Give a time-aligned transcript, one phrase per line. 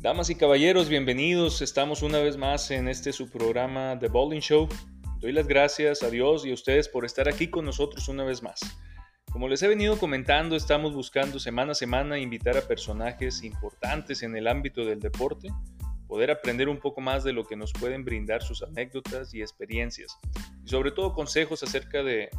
[0.00, 1.60] Damas y caballeros, bienvenidos.
[1.60, 4.66] Estamos una vez más en este su programa The Bowling Show.
[5.18, 8.42] Doy las gracias a Dios y a ustedes por estar aquí con nosotros una vez
[8.42, 8.60] más.
[9.30, 14.34] Como les he venido comentando, estamos buscando semana a semana invitar a personajes importantes en
[14.36, 15.48] el ámbito del deporte,
[16.08, 20.16] poder aprender un poco más de lo que nos pueden brindar sus anécdotas y experiencias,
[20.64, 22.30] y sobre todo consejos acerca de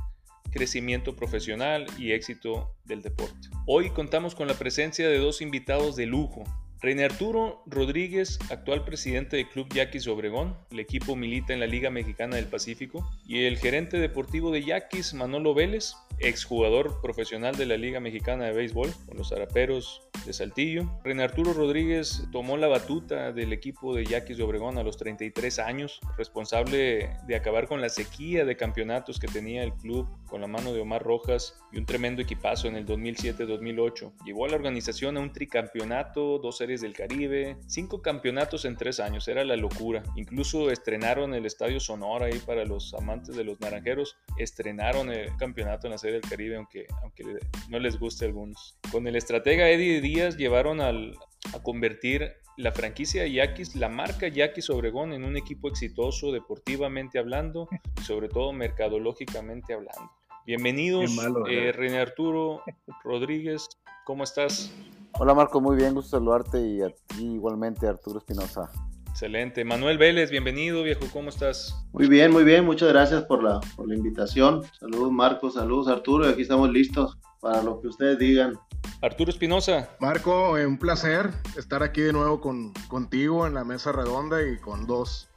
[0.49, 3.49] crecimiento profesional y éxito del deporte.
[3.67, 6.43] Hoy contamos con la presencia de dos invitados de lujo,
[6.81, 11.91] René Arturo Rodríguez, actual presidente del Club Yaquis Obregón, el equipo milita en la Liga
[11.91, 17.77] Mexicana del Pacífico, y el gerente deportivo de Yaquis, Manolo Vélez, exjugador profesional de la
[17.77, 20.89] Liga Mexicana de Béisbol con los Araperos de Saltillo.
[21.03, 25.59] René Arturo Rodríguez tomó la batuta del equipo de Yaquis de Obregón a los 33
[25.59, 30.47] años, responsable de acabar con la sequía de campeonatos que tenía el club con la
[30.47, 34.13] mano de Omar Rojas y un tremendo equipazo en el 2007-2008.
[34.25, 39.01] Llevó a la organización a un tricampeonato, dos series del Caribe, cinco campeonatos en tres
[39.01, 40.03] años, era la locura.
[40.15, 45.87] Incluso estrenaron el Estadio Sonora ahí para los amantes de los naranjeros, estrenaron el campeonato
[45.87, 47.25] en la serie del Caribe, aunque, aunque
[47.67, 48.77] no les guste a algunos.
[48.89, 51.17] Con el estratega Eddie Díaz llevaron al,
[51.53, 57.67] a convertir la franquicia Yaquis, la marca Yaquis Obregón en un equipo exitoso deportivamente hablando
[57.99, 60.11] y sobre todo mercadológicamente hablando.
[60.45, 61.11] Bienvenidos,
[61.49, 62.63] eh, René Arturo
[63.03, 63.67] Rodríguez,
[64.05, 64.71] ¿cómo estás?
[65.19, 68.71] Hola Marco, muy bien, gusto saludarte y a ti igualmente Arturo Espinosa.
[69.09, 69.63] Excelente.
[69.65, 71.75] Manuel Vélez, bienvenido viejo, ¿cómo estás?
[71.91, 74.63] Muy bien, muy bien, muchas gracias por la, por la invitación.
[74.79, 78.57] Saludos Marco, saludos Arturo, y aquí estamos listos para lo que ustedes digan.
[79.01, 79.89] Arturo Espinosa.
[79.99, 84.57] Marco, eh, un placer estar aquí de nuevo con, contigo en la mesa redonda y
[84.57, 85.29] con dos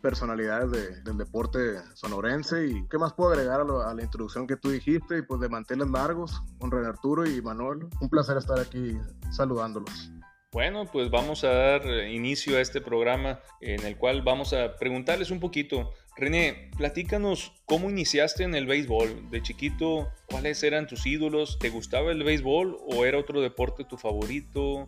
[0.00, 1.58] personalidades del deporte
[1.94, 5.48] sonorense y qué más puedo agregar a, la introducción que tú dijiste y pues de
[5.48, 7.88] manteles largos con René Arturo y Manuel.
[8.00, 8.96] Un placer estar aquí
[9.30, 10.10] saludándolos.
[10.50, 15.30] Bueno, pues vamos a dar inicio a este programa en el cual vamos a preguntarles
[15.30, 15.90] un poquito.
[16.16, 19.30] René, platícanos cómo iniciaste en el béisbol.
[19.30, 21.58] De chiquito, ¿cuáles eran tus ídolos?
[21.58, 24.86] ¿Te gustaba el béisbol o era otro deporte tu favorito?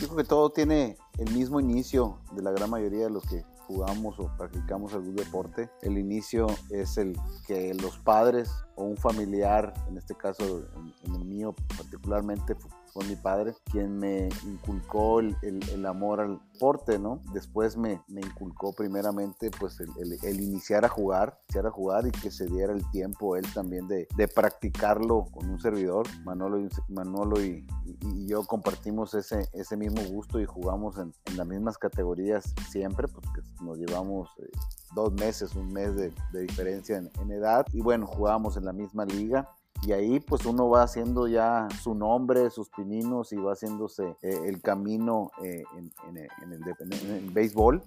[0.00, 3.42] Yo creo que todo tiene el mismo inicio de la gran mayoría de los que
[3.72, 7.16] jugamos o practicamos algún deporte, el inicio es el
[7.46, 10.64] que los padres o un familiar, en este caso
[11.06, 12.54] en, el mío particularmente
[12.92, 17.22] fue mi padre, quien me inculcó el, el, amor al deporte, ¿no?
[17.32, 19.90] Después me, me inculcó primeramente pues el,
[20.22, 23.88] el, iniciar a jugar, iniciar a jugar y que se diera el tiempo él también
[23.88, 26.06] de, de practicarlo con un servidor.
[26.24, 27.66] Manolo y, Manolo y,
[28.02, 33.08] y, yo compartimos ese, ese mismo gusto y jugamos en, en las mismas categorías siempre,
[33.08, 34.28] porque nos llevamos...
[34.38, 34.50] Eh,
[34.94, 38.74] dos meses, un mes de, de diferencia en, en, edad y bueno, jugábamos en la
[38.74, 39.48] misma liga
[39.82, 44.40] y ahí pues uno va haciendo ya su nombre, sus pininos y va haciéndose eh,
[44.44, 47.82] el camino eh, en, el, béisbol.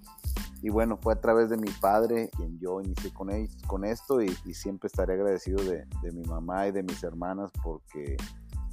[0.62, 4.88] Y bueno, fue a través de mi padre quien yo inicié con, esto y, siempre
[4.88, 8.16] estaré agradecido de, de mi mamá y de mis hermanas porque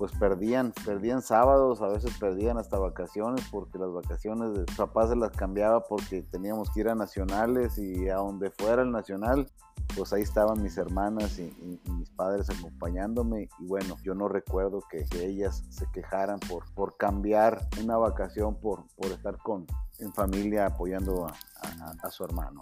[0.03, 5.15] pues perdían, perdían sábados, a veces perdían hasta vacaciones, porque las vacaciones de papás se
[5.15, 9.49] las cambiaba porque teníamos que ir a nacionales y a donde fuera el nacional,
[9.95, 11.55] pues ahí estaban mis hermanas y,
[11.89, 17.65] mis padres acompañándome y bueno, yo no recuerdo que, ellas se quejaran por, por cambiar
[17.81, 19.65] una vacación por, por estar con,
[19.99, 22.61] en familia apoyando a, su hermano.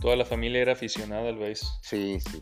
[0.00, 1.78] Toda la familia era aficionada al béis.
[1.82, 2.40] Sí, sí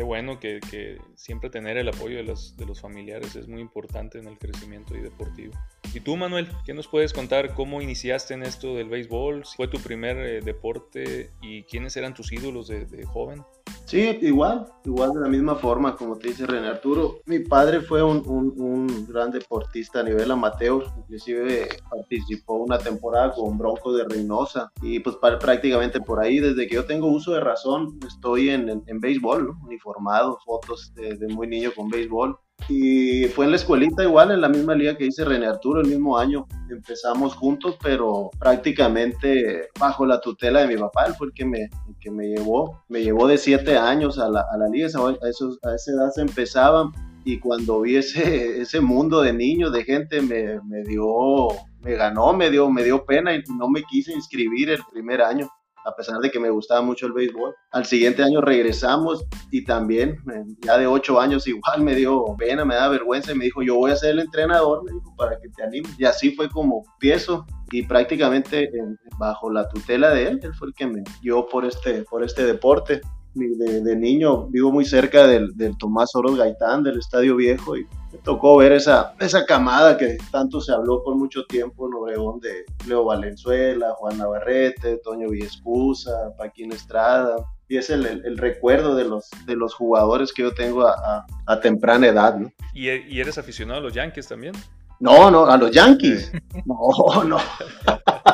[0.00, 4.18] qué bueno que, siempre tener el apoyo de los, de los familiares es muy importante
[4.18, 5.52] en el crecimiento y deportivo.
[5.92, 7.52] Y tú, Manuel, ¿qué nos puedes contar?
[7.52, 9.44] ¿Cómo iniciaste en esto del béisbol?
[9.44, 11.32] ¿Fue tu primer eh, deporte?
[11.42, 13.44] ¿Y quiénes eran tus ídolos de, de, joven?
[13.84, 17.18] Sí, igual, igual de la misma forma, como te dice René Arturo.
[17.26, 23.92] Mi padre fue un, gran deportista a nivel amateur, inclusive participó una temporada con Bronco
[23.92, 24.70] de Reynosa.
[24.82, 29.00] Y pues prácticamente por ahí, desde que yo tengo uso de razón, estoy en, en,
[29.00, 32.38] béisbol, uniformado, fotos de, de muy niño con béisbol.
[32.72, 35.88] Y fue en la escuelita igual, en la misma liga que dice René Arturo, el
[35.88, 36.46] mismo año.
[36.70, 41.68] Empezamos juntos, pero prácticamente bajo la tutela de mi papá, él fue el que me,
[42.00, 42.84] que me llevó.
[42.88, 46.10] Me llevó de siete años a la, a la liga, a, esos, a esa edad
[46.14, 46.92] se empezaba.
[47.24, 51.48] Y cuando vi ese, ese mundo de niños, de gente, me, me dio,
[51.82, 55.50] me ganó, me dio, me dio pena y no me quise inscribir el primer año
[55.84, 57.54] a pesar de que me gustaba mucho el béisbol.
[57.72, 62.64] Al siguiente año regresamos y también, eh, ya de ocho años, igual me dio pena,
[62.64, 65.38] me da vergüenza y me dijo, yo voy a ser el entrenador, me dijo, para
[65.38, 65.98] que te animes.
[65.98, 68.70] Y así fue como empiezo y prácticamente
[69.18, 72.44] bajo la tutela de él, él fue el que me dio por este, por este
[72.44, 73.00] deporte.
[73.34, 77.86] De, niño vivo muy cerca del, del Tomás Oros Gaitán, del Estadio Viejo, y
[78.24, 82.64] tocó ver esa, esa camada que tanto se habló por mucho tiempo en Obregón de
[82.88, 87.36] Leo Valenzuela, Juan Navarrete, Toño Villescusa, Paquín Estrada.
[87.68, 91.24] Y es el, el, recuerdo de los, de los jugadores que yo tengo a,
[91.62, 92.36] temprana edad.
[92.74, 94.54] ¿Y, ¿Y eres aficionado a los Yankees también?
[95.00, 96.30] No, no, a los Yankees.
[96.66, 97.38] No, no.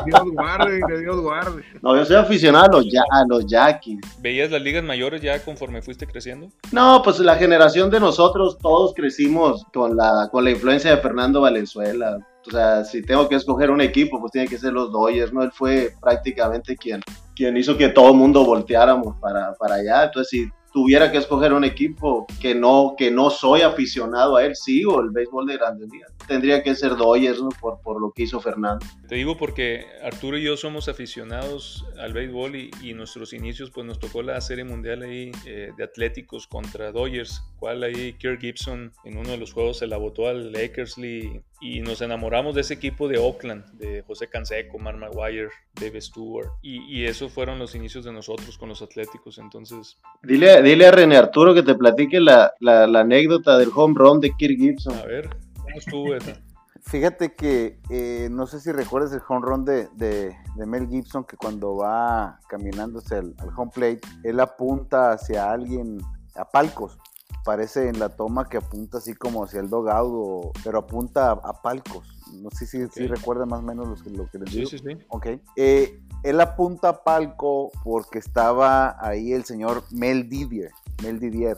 [0.04, 1.62] Dios guarde, que Dios guarde.
[1.80, 4.00] No, yo soy aficionado a los, a los Yankees.
[4.20, 6.48] ¿Veías las ligas mayores ya conforme fuiste creciendo?
[6.72, 11.40] No, pues la generación de nosotros todos crecimos con la, con la influencia de Fernando
[11.40, 12.18] Valenzuela.
[12.46, 15.42] O sea, si tengo que escoger un equipo, pues tiene que ser los Dodgers, ¿no?
[15.42, 17.00] Él fue prácticamente quien,
[17.34, 20.04] quien hizo que todo el mundo volteáramos para, para allá.
[20.04, 24.54] Entonces, si tuviera que escoger un equipo que no, que no soy aficionado a él,
[24.54, 26.12] sigo el béisbol de grandes ligas.
[26.26, 27.48] Tendría que ser Dodgers ¿no?
[27.60, 28.84] por, por lo que hizo Fernando.
[29.08, 33.86] Te digo porque Arturo y yo somos aficionados al béisbol y, y nuestros inicios pues
[33.86, 38.92] nos tocó la serie mundial ahí eh, de Atléticos contra Dodgers, cual ahí Kirk Gibson
[39.04, 42.74] en uno de los juegos se la botó al Lakers y nos enamoramos de ese
[42.74, 46.48] equipo de Oakland, de José Canseco, Mark Maguire, Dave Stewart.
[46.62, 49.38] Y, y eso fueron los inicios de nosotros con los Atléticos.
[49.38, 49.98] Entonces.
[50.22, 54.20] Dile, dile a René Arturo que te platique la, la, la anécdota del home run
[54.20, 54.96] de Kirk Gibson.
[54.98, 55.45] A ver, ¿cómo
[55.78, 56.40] estuvo esa?
[56.82, 61.24] Fíjate que eh, no sé si recuerdas el home run de, de, de, Mel Gibson,
[61.24, 65.98] que cuando va caminándose al, al home plate, él apunta hacia alguien,
[66.36, 66.98] a palcos
[67.46, 71.62] parece en la toma que apunta así como hacia el dogado, pero apunta a, a,
[71.62, 72.08] palcos.
[72.32, 73.04] No sé si, okay.
[73.04, 74.68] si recuerda más o menos lo que, lo que les digo.
[74.68, 74.98] Sí, sí, sí.
[75.08, 75.26] Ok.
[75.54, 80.72] Eh, él apunta a palco porque estaba ahí el señor Mel Didier.
[81.04, 81.56] Mel Didier.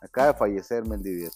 [0.00, 1.30] Acaba de fallecer Mel Didier.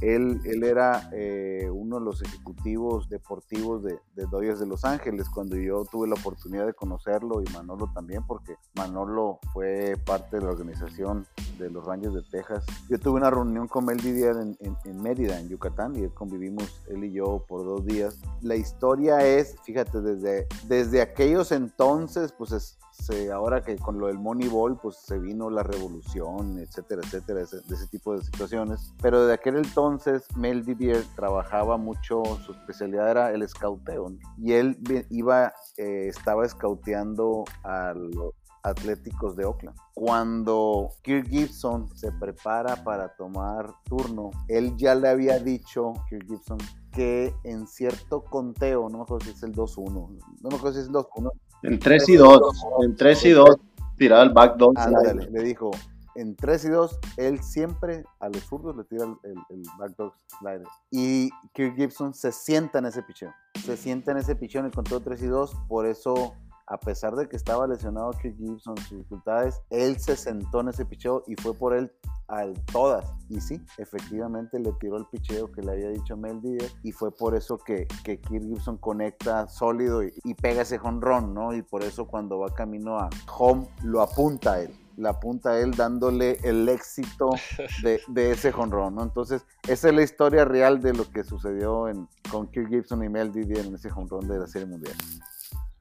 [0.00, 5.56] Él, era eh, uno de los ejecutivos deportivos de, de, Dodgers de Los Ángeles cuando
[5.56, 10.50] yo tuve la oportunidad de conocerlo y Manolo también, porque Manolo fue parte de la
[10.50, 11.26] organización
[11.58, 12.64] de los Rangers de Texas.
[12.88, 17.12] Yo tuve una reunión con Mel Didier en Mérida, en Yucatán, y convivimos él y
[17.12, 18.18] yo por dos días.
[18.42, 24.06] La historia es, fíjate, desde, desde aquellos entonces, pues es, se, ahora que con lo
[24.06, 28.92] del Moneyball, pues se vino la revolución, etcétera, etcétera, ese, de ese tipo de situaciones.
[29.00, 34.78] Pero de aquel entonces, Mel Didier trabajaba mucho, su especialidad era el escauteo, y él
[35.10, 39.76] iba, eh, estaba escauteando a los Atléticos de Oakland.
[39.94, 46.58] Cuando Kirk Gibson se prepara para tomar turno, él ya le había dicho, Kirk Gibson,
[46.92, 50.80] que en cierto conteo, no me acuerdo si es el 2-1, no me acuerdo si
[50.80, 51.30] es el 2-1,
[51.62, 53.56] en 3 y 2, en 3 y 2,
[53.96, 54.56] tiraba el back.
[54.76, 55.70] Ándale, le dijo,
[56.14, 60.14] en 3 y 2, él siempre a los zurdos le tira el, el, back dog
[60.38, 60.66] slider.
[60.90, 63.32] Y Kirk Gibson se sienta en ese picheo.
[63.64, 66.34] Se sienta en ese picheo en el conteo 3 y 2, por eso
[66.70, 70.84] a pesar de que estaba lesionado Kirk Gibson, sus dificultades, él se sentó en ese
[70.84, 71.92] picheo y fue por él
[72.28, 73.12] al todas.
[73.28, 77.10] Y sí, efectivamente le tiró el picheo que le había dicho Mel Díaz y fue
[77.10, 81.52] por eso que, que Kirk Gibson conecta sólido y, y pega ese jonrón, ¿no?
[81.54, 85.58] Y por eso cuando va camino a home lo apunta a él la apunta a
[85.58, 87.30] él dándole el éxito
[87.82, 89.02] de, de ese jonrón, ¿no?
[89.02, 93.08] Entonces, esa es la historia real de lo que sucedió en, con Kirk Gibson y
[93.08, 94.94] Mel Didier en ese jonrón de la Serie Mundial.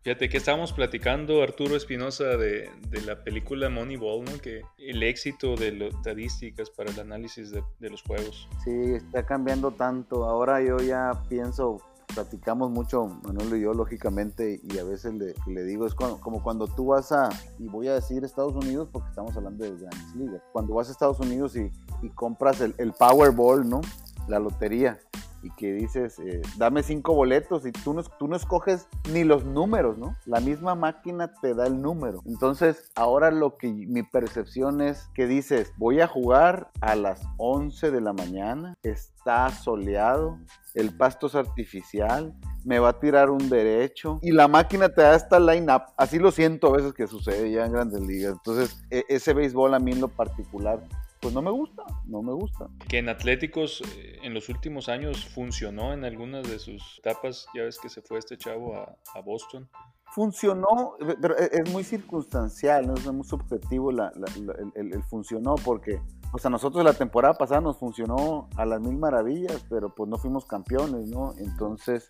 [0.01, 4.31] Fíjate que estábamos platicando, Arturo Espinosa, de, de, la película Moneyball, ¿no?
[4.41, 8.47] Que el éxito de las estadísticas para el análisis de, los juegos.
[8.63, 10.23] Sí, está cambiando tanto.
[10.23, 11.81] Ahora yo ya pienso,
[12.15, 16.68] platicamos mucho, Manuel y yo, lógicamente, y a veces le, le digo, es como, cuando
[16.68, 17.29] tú vas a,
[17.59, 20.94] y voy a decir Estados Unidos porque estamos hablando de grandes ligas, cuando vas a
[20.94, 21.69] Estados Unidos y,
[22.01, 23.81] y compras el, el Powerball, ¿no?
[24.29, 24.97] La lotería
[25.41, 29.45] y que dices, eh, dame cinco boletos y tú no, tú no escoges ni los
[29.45, 30.15] números, ¿no?
[30.25, 32.21] La misma máquina te da el número.
[32.25, 37.91] Entonces, ahora lo que mi percepción es que dices, voy a jugar a las 11
[37.91, 40.37] de la mañana, está soleado,
[40.75, 42.33] el pasto es artificial,
[42.65, 45.83] me va a tirar un derecho y la máquina te da esta line-up.
[45.97, 48.33] Así lo siento a veces que sucede ya en grandes ligas.
[48.33, 50.81] Entonces, e ese béisbol a mí en lo particular
[51.19, 52.68] pues no me gusta, no me gusta.
[52.88, 57.64] Que en Atléticos eh, en los últimos años funcionó en algunas de sus etapas, ya
[57.64, 59.69] ves que se fue este chavo a, a Boston.
[60.11, 62.94] Funcionó, pero e, es muy circunstancial, ¿no?
[62.95, 67.33] es muy subjetivo la, la, la, el, el, funcionó porque pues a nosotros la temporada
[67.33, 71.33] pasada nos funcionó a las mil maravillas, pero pues no fuimos campeones, ¿no?
[71.38, 72.06] Entonces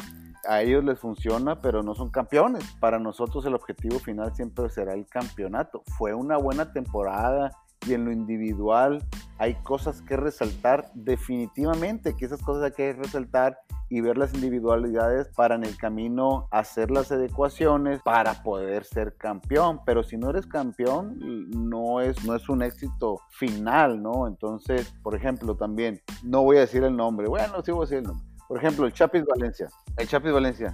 [0.48, 2.64] a ellos les funciona, pero no son campeones.
[2.80, 5.84] Para nosotros el objetivo final siempre será el campeonato.
[5.98, 7.52] Fue una buena temporada
[7.86, 9.04] y en lo individual
[9.38, 13.58] hay cosas que resaltar definitivamente, que esas cosas hay que resaltar
[13.90, 19.82] y ver las individualidades para en el camino hacer las adecuaciones para poder ser campeón.
[19.86, 21.18] Pero si no eres campeón,
[21.50, 24.28] no es, no es un éxito final, ¿no?
[24.28, 27.98] Entonces, por ejemplo, también, no voy a decir el nombre, bueno, sí voy a decir
[28.00, 28.26] el nombre.
[28.48, 29.70] Por ejemplo, el Chapis Valencia.
[29.98, 30.74] El Chapis Valencia.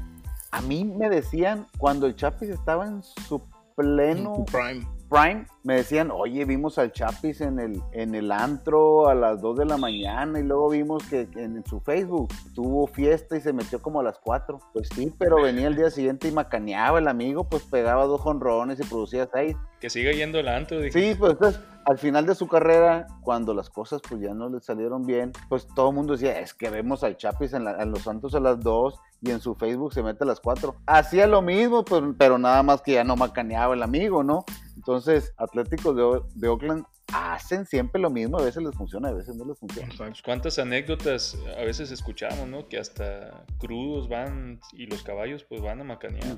[0.51, 3.41] A mí me decían cuando el Chapis estaba en su
[3.75, 4.88] pleno Prime.
[5.09, 9.57] Prime, me decían, oye, vimos al Chapis en el, en el antro a las 2
[9.57, 13.81] de la mañana y luego vimos que en, su Facebook tuvo fiesta y se metió
[13.81, 14.59] como a las 4.
[14.74, 18.79] Pues sí, pero venía el día siguiente y macaneaba el amigo, pues pegaba dos jonrones
[18.79, 19.55] y producía seis.
[19.79, 20.79] Que siga yendo el antro.
[20.91, 24.59] Sí, pues entonces, al final de su carrera, cuando las cosas pues ya no le
[24.59, 28.01] salieron bien, pues todo el mundo decía, es que vemos al Chapis en, en los
[28.01, 30.75] Santos a las 2 y en su Facebook se mete a las 4.
[30.85, 34.45] Hacía lo mismo, pues, pero nada más que ya no macaneaba el amigo, ¿no?
[34.88, 39.36] Entonces, Atléticos de, de, Oakland hacen siempre lo mismo, a veces les funciona, a veces
[39.36, 39.92] no les funciona.
[39.98, 42.68] Pues, ¿Cuántas anécdotas a veces escuchamos, no?
[42.68, 46.38] Que hasta crudos van y los caballos pues van a macanear.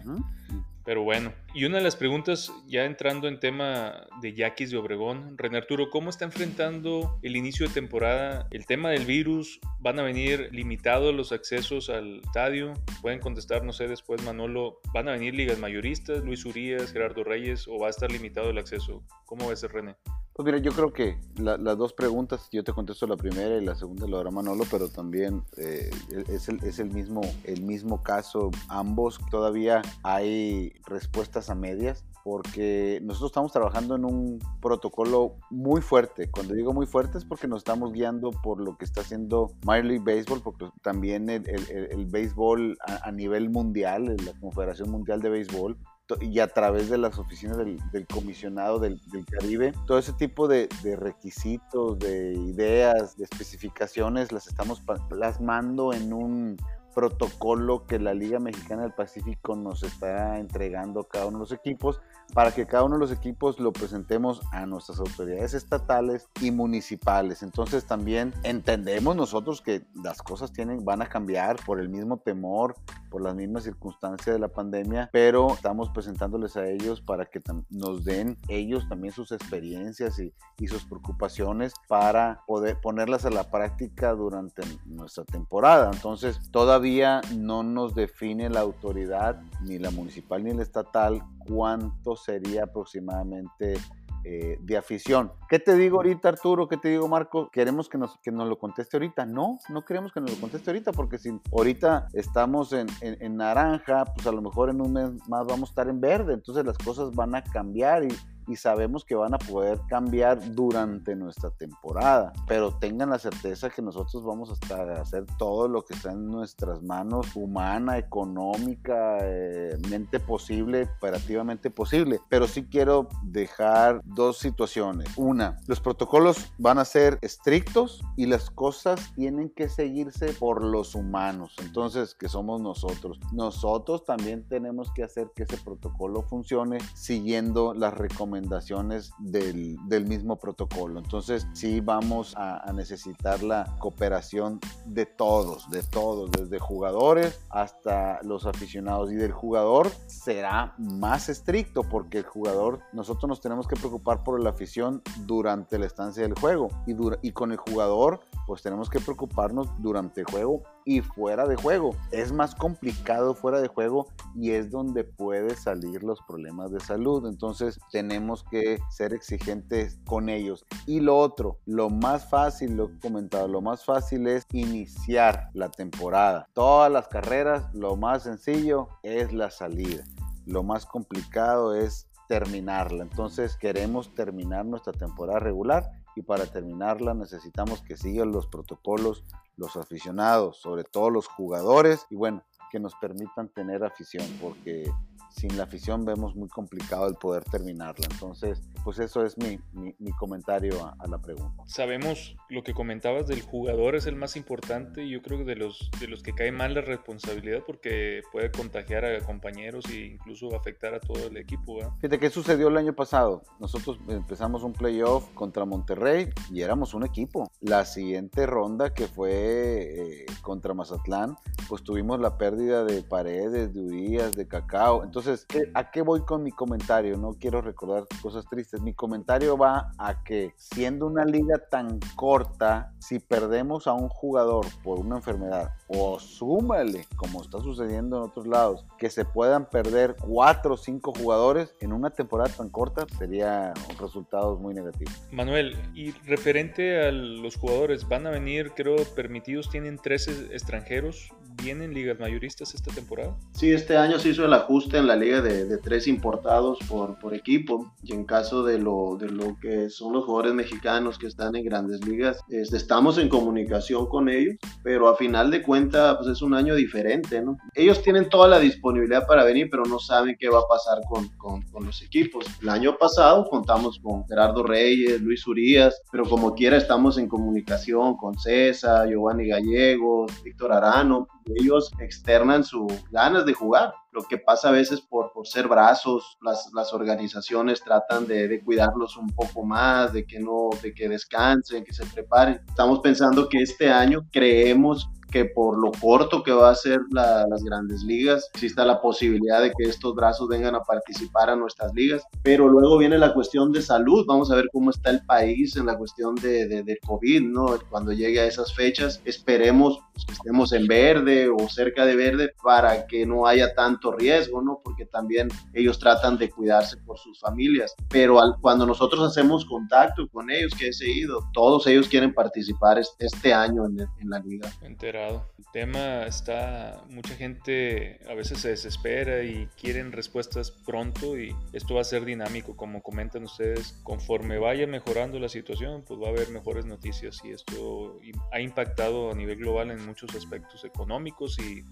[0.87, 5.37] Pero bueno, y una de las preguntas, ya entrando en tema de Yaquis de Obregón,
[5.37, 9.59] René Arturo, ¿cómo está enfrentando el inicio de temporada el tema del virus?
[9.81, 12.73] ¿Van a venir limitados los accesos al estadio?
[13.01, 17.67] Pueden contestar, no sé, después Manolo, ¿van a venir ligas mayoristas, Luis Urias, Gerardo Reyes,
[17.67, 19.03] o va a estar limitado el acceso?
[19.25, 19.97] ¿Cómo ser René?
[20.37, 23.73] Pues mira, yo creo que las dos preguntas, yo te contesto la primera y la
[23.73, 25.89] segunda lo hará Manolo, pero también eh,
[26.29, 28.51] es, el, es el, mismo, el mismo caso.
[28.69, 36.29] Ambos todavía hay respuestas a medias porque nosotros estamos trabajando en un protocolo muy fuerte.
[36.29, 39.85] Cuando digo muy fuerte es porque nos estamos guiando por lo que está haciendo Major
[39.85, 45.21] League Baseball, porque también el, el, el béisbol a, a nivel mundial, la Confederación Mundial
[45.21, 45.77] de Béisbol,
[46.21, 50.95] y a través de las oficinas del, comisionado del, Caribe, todo ese tipo de, de,
[50.95, 56.57] requisitos, de ideas, de especificaciones, las estamos plasmando en un
[56.97, 62.01] protocolo que la Liga Mexicana del Pacífico nos está entregando cada uno de los equipos
[62.33, 67.43] para que cada uno de los equipos lo presentemos a nuestras autoridades estatales y municipales.
[67.43, 72.75] Entonces también entendemos nosotros que las cosas tienen, van a cambiar por el mismo temor,
[73.11, 78.05] por las mismas circunstancias de la pandemia, pero estamos presentándoles a ellos para que nos
[78.05, 84.13] den ellos también sus experiencias y, y sus preocupaciones para poder ponerlas a la práctica
[84.13, 85.91] durante nuestra temporada.
[85.93, 86.86] Entonces todavía
[87.35, 93.75] no nos define la autoridad, ni la municipal ni la estatal, cuánto sería aproximadamente
[94.23, 95.31] eh, de afición.
[95.47, 96.67] ¿Qué te digo ahorita, Arturo?
[96.67, 97.49] ¿Qué te digo, Marco?
[97.51, 99.25] ¿Queremos que nos, que nos lo conteste ahorita?
[99.25, 104.05] No, no queremos que nos lo conteste ahorita, porque si ahorita estamos en, en naranja,
[104.05, 106.77] pues a lo mejor en un mes más vamos a estar en verde, entonces las
[106.77, 108.09] cosas van a cambiar y
[108.47, 112.33] y sabemos que van a poder cambiar durante nuestra temporada.
[112.47, 116.81] Pero tengan la certeza que nosotros vamos a hacer todo lo que está en nuestras
[116.81, 122.19] manos, humana, económica, eh, mente posible, operativamente posible.
[122.29, 125.09] Pero sí quiero dejar dos situaciones.
[125.17, 130.95] Una, los protocolos van a ser estrictos y las cosas tienen que seguirse por los
[130.95, 131.55] humanos.
[131.61, 133.19] Entonces, que somos nosotros.
[133.33, 140.05] Nosotros también tenemos que hacer que ese protocolo funcione siguiendo las recomendaciones recomendaciones del, del
[140.05, 140.99] mismo protocolo.
[140.99, 148.45] Entonces sí vamos a, necesitar la cooperación de todos, de todos, desde jugadores hasta los
[148.45, 149.11] aficionados.
[149.11, 154.39] Y del jugador será más estricto porque el jugador, nosotros nos tenemos que preocupar por
[154.39, 156.69] la afición durante la estancia del juego.
[156.85, 156.95] Y,
[157.27, 161.97] y con el jugador, pues tenemos que preocuparnos durante el juego y fuera de juego.
[162.11, 167.27] Es más complicado fuera de juego y es donde puede salir los problemas de salud.
[167.27, 170.65] Entonces tenemos que ser exigentes con ellos.
[170.85, 175.69] Y lo otro, lo más fácil, lo he comentado, lo más fácil es iniciar la
[175.69, 176.47] temporada.
[176.53, 180.05] Todas las carreras, lo más sencillo es la salida.
[180.45, 183.03] Lo más complicado es terminarla.
[183.03, 189.25] Entonces queremos terminar nuestra temporada regular y para terminarla necesitamos que sigan los protocolos
[189.57, 194.89] los aficionados, sobre todo los jugadores y bueno, que nos permitan tener afición porque
[195.37, 198.07] sin la afición vemos muy complicado el poder terminarla.
[198.11, 201.63] Entonces, pues eso es mi, mi, comentario a, la pregunta.
[201.67, 205.55] Sabemos lo que comentabas del jugador es el más importante y yo creo que de
[205.55, 210.55] los, de los que cae mal la responsabilidad porque puede contagiar a compañeros e incluso
[210.55, 211.77] afectar a todo el equipo.
[212.01, 213.43] Fíjate, ¿qué sucedió el año pasado?
[213.59, 217.51] Nosotros empezamos un playoff contra Monterrey y éramos un equipo.
[217.61, 221.35] La siguiente ronda que fue eh, contra Mazatlán,
[221.69, 225.03] pues tuvimos la pérdida de paredes, de Urias, de Cacao.
[225.03, 227.17] Entonces, Entonces, ¿a qué voy con mi comentario?
[227.17, 228.81] No quiero recordar cosas tristes.
[228.81, 234.65] Mi comentario va a que siendo una liga tan corta, si perdemos a un jugador
[234.83, 240.15] por una enfermedad o súmale, como está sucediendo en otros lados, que se puedan perder
[240.19, 245.11] cuatro o cinco jugadores en una temporada tan corta, sería un resultado muy negativo.
[245.31, 251.29] Manuel, y referente a los jugadores, van a venir, creo, permitidos, tienen 13 extranjeros,
[251.63, 253.35] ¿vienen ligas mayoristas esta temporada?
[253.53, 257.33] Sí, este año se hizo el ajuste en la liga de, tres importados por, por
[257.33, 261.55] equipo, y en caso de lo, de lo que son los jugadores mexicanos que están
[261.55, 266.29] en grandes ligas, este, estamos en comunicación con ellos, pero a final de cuentas, pues
[266.31, 267.57] es un año diferente, ¿no?
[267.73, 271.27] Ellos tienen toda la disponibilidad para venir, pero no saben qué va a pasar con,
[271.37, 272.45] con, con los equipos.
[272.61, 278.17] El año pasado contamos con Gerardo Reyes, Luis Urias, pero como quiera estamos en comunicación
[278.17, 283.93] con César, Giovanni Gallegos, Víctor Arano, ellos externan sus ganas de jugar.
[284.11, 288.63] Lo que pasa a veces por, por ser brazos, las, las organizaciones tratan de, de,
[288.63, 292.61] cuidarlos un poco más, de que no, de que descansen, que se preparen.
[292.67, 297.63] Estamos pensando que este año creemos que por lo corto que va a ser las
[297.63, 302.23] grandes ligas, exista la posibilidad de que estos brazos vengan a participar a nuestras ligas.
[302.43, 305.85] Pero luego viene la cuestión de salud, vamos a ver cómo está el país en
[305.85, 307.79] la cuestión de, de, COVID, ¿no?
[307.89, 313.07] Cuando llegue a esas fechas, esperemos que estemos en verde o cerca de verde para
[313.07, 314.81] que no haya tanto riesgo, ¿no?
[314.83, 317.95] Porque también ellos tratan de cuidarse por sus familias.
[318.09, 322.97] Pero al, cuando nosotros hacemos contacto con ellos, que he seguido, todos ellos quieren participar
[322.99, 324.71] este, este año en, en la liga.
[324.81, 331.95] El tema está, mucha gente a veces se desespera y quieren respuestas pronto y esto
[331.95, 336.29] va a ser dinámico, como comentan ustedes, conforme vaya mejorando la situación, pues va a
[336.29, 338.19] haber mejores noticias y esto
[338.51, 341.83] ha impactado a nivel global en muchos aspectos económicos y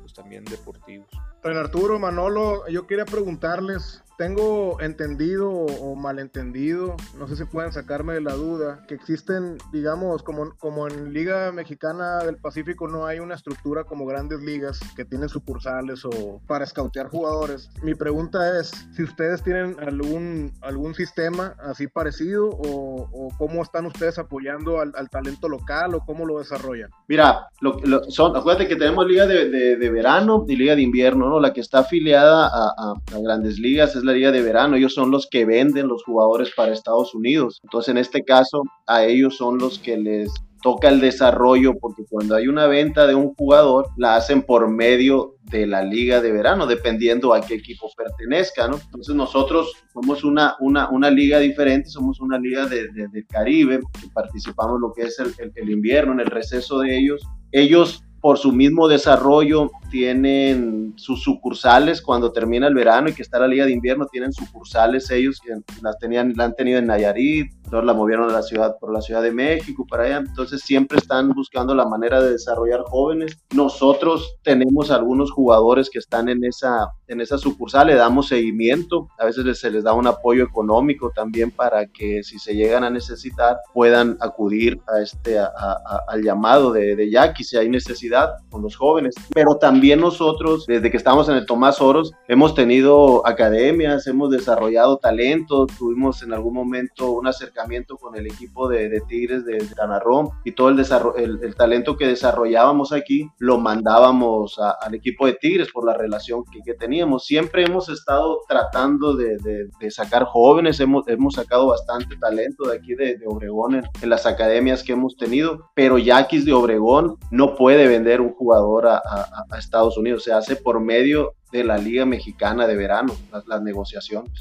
[0.00, 1.08] pues también deportivos.
[1.42, 8.14] Don Arturo, Manolo, yo quería preguntarles, tengo entendido o malentendido, no sé si pueden sacarme
[8.14, 13.18] de la duda, que existen, digamos, como, como en Liga Mexicana del Pacífico no hay
[13.18, 17.70] una estructura como grandes ligas que tienen sucursales o para escautear jugadores.
[17.82, 23.86] Mi pregunta es si ustedes tienen algún, algún sistema así parecido o, o cómo están
[23.86, 26.90] ustedes apoyando al, al, talento local o cómo lo desarrollan.
[27.08, 30.82] Mira, lo, lo, son, acuérdate que tenemos liga de, de, de, verano y liga de
[30.82, 31.40] invierno, ¿no?
[31.40, 34.94] La que está afiliada a, a, a grandes ligas es la liga de verano, ellos
[34.94, 37.60] son los que venden los jugadores para Estados Unidos.
[37.62, 40.30] Entonces, en este caso, a ellos son los que les
[40.62, 45.34] toca el desarrollo, porque cuando hay una venta de un jugador, la hacen por medio
[45.42, 48.76] de la liga de verano, dependiendo a qué equipo pertenezca, ¿no?
[48.76, 53.80] Entonces nosotros somos una, una, una liga diferente, somos una liga de, de, del Caribe,
[54.00, 57.22] que participamos en lo que es el, el, el invierno, en el receso de ellos.
[57.52, 63.38] Ellos por su mismo desarrollo tienen sus sucursales cuando termina el verano y que está
[63.38, 65.52] la liga de invierno tienen sucursales ellos que
[65.82, 69.00] las tenían la han tenido en Nayarit entonces la movieron a la ciudad por la
[69.00, 70.18] ciudad de México para allá.
[70.18, 73.38] Entonces siempre están buscando la manera de desarrollar jóvenes.
[73.54, 79.08] Nosotros tenemos algunos jugadores que están en esa en esa sucursal le damos seguimiento.
[79.18, 82.90] A veces se les da un apoyo económico también para que si se llegan a
[82.90, 88.30] necesitar puedan acudir a este a, a, al llamado de, de Jackie si hay necesidad
[88.50, 93.26] con los jóvenes, pero también nosotros, desde que estamos en el Tomás Oros, hemos tenido
[93.26, 99.00] academias, hemos desarrollado talento, tuvimos en algún momento un acercamiento con el equipo de, de
[99.02, 100.78] Tigres de, de Canarrón y todo el,
[101.16, 105.94] el, el, talento que desarrollábamos aquí lo mandábamos a, al equipo de Tigres por la
[105.94, 107.26] relación que, que teníamos.
[107.26, 112.94] Siempre hemos estado tratando de, de sacar jóvenes, hemos, hemos, sacado bastante talento de aquí
[112.94, 117.88] de, Obregón en, en, las academias que hemos tenido, pero Yaquis de Obregón no puede
[117.88, 122.04] vender un jugador a, a, a, Estados Unidos, se hace por medio de la Liga
[122.04, 123.14] Mexicana de Verano,
[123.46, 124.32] las, negociaciones.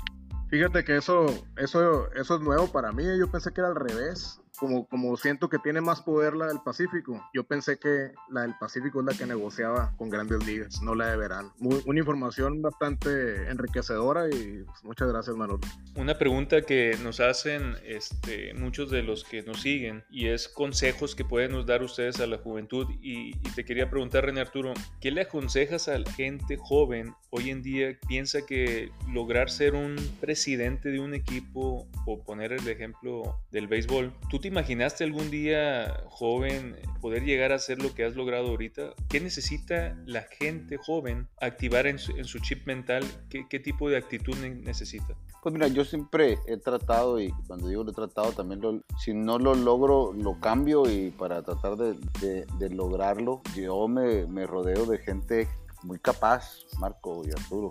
[0.49, 1.25] Fíjate que eso,
[1.57, 5.49] eso, eso es nuevo para mí, yo pensé que era al revés como, como siento
[5.49, 9.13] que tiene más poder la del Pacífico, yo pensé que la del Pacífico es la
[9.13, 11.53] que negociaba con grandes ligas, no la de verano.
[11.59, 15.59] Muy, una información bastante enriquecedora y pues, muchas gracias, Manolo.
[15.95, 21.15] Una pregunta que nos hacen este, muchos de los que nos siguen y es consejos
[21.15, 22.87] que pueden dar ustedes a la juventud.
[23.01, 27.49] Y, y te quería preguntar, René Arturo, ¿qué le aconsejas a la gente joven hoy
[27.49, 27.97] en día?
[28.07, 34.13] Piensa que lograr ser un presidente de un equipo, o poner el ejemplo del béisbol,
[34.29, 38.93] ¿tú te imaginaste algún día, joven, poder llegar a hacer lo que has logrado ahorita?
[39.07, 43.05] ¿Qué necesita la gente joven activar en su, chip mental?
[43.29, 45.15] ¿Qué, ¿Qué, tipo de actitud necesita?
[45.41, 49.13] Pues mira, yo siempre he tratado, y cuando digo lo he tratado, también lo, si
[49.13, 54.97] no lo logro, lo cambio y para tratar de lograrlo, yo me, me rodeo de
[54.97, 55.47] gente
[55.83, 57.69] muy capaz, Marco y Arturo,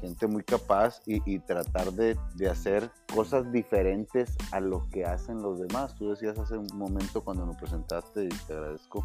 [0.00, 5.58] gente muy capaz y, tratar de, de, hacer cosas diferentes a lo que hacen los
[5.58, 5.94] demás.
[5.96, 9.04] Tú decías hace un momento cuando nos presentaste y te agradezco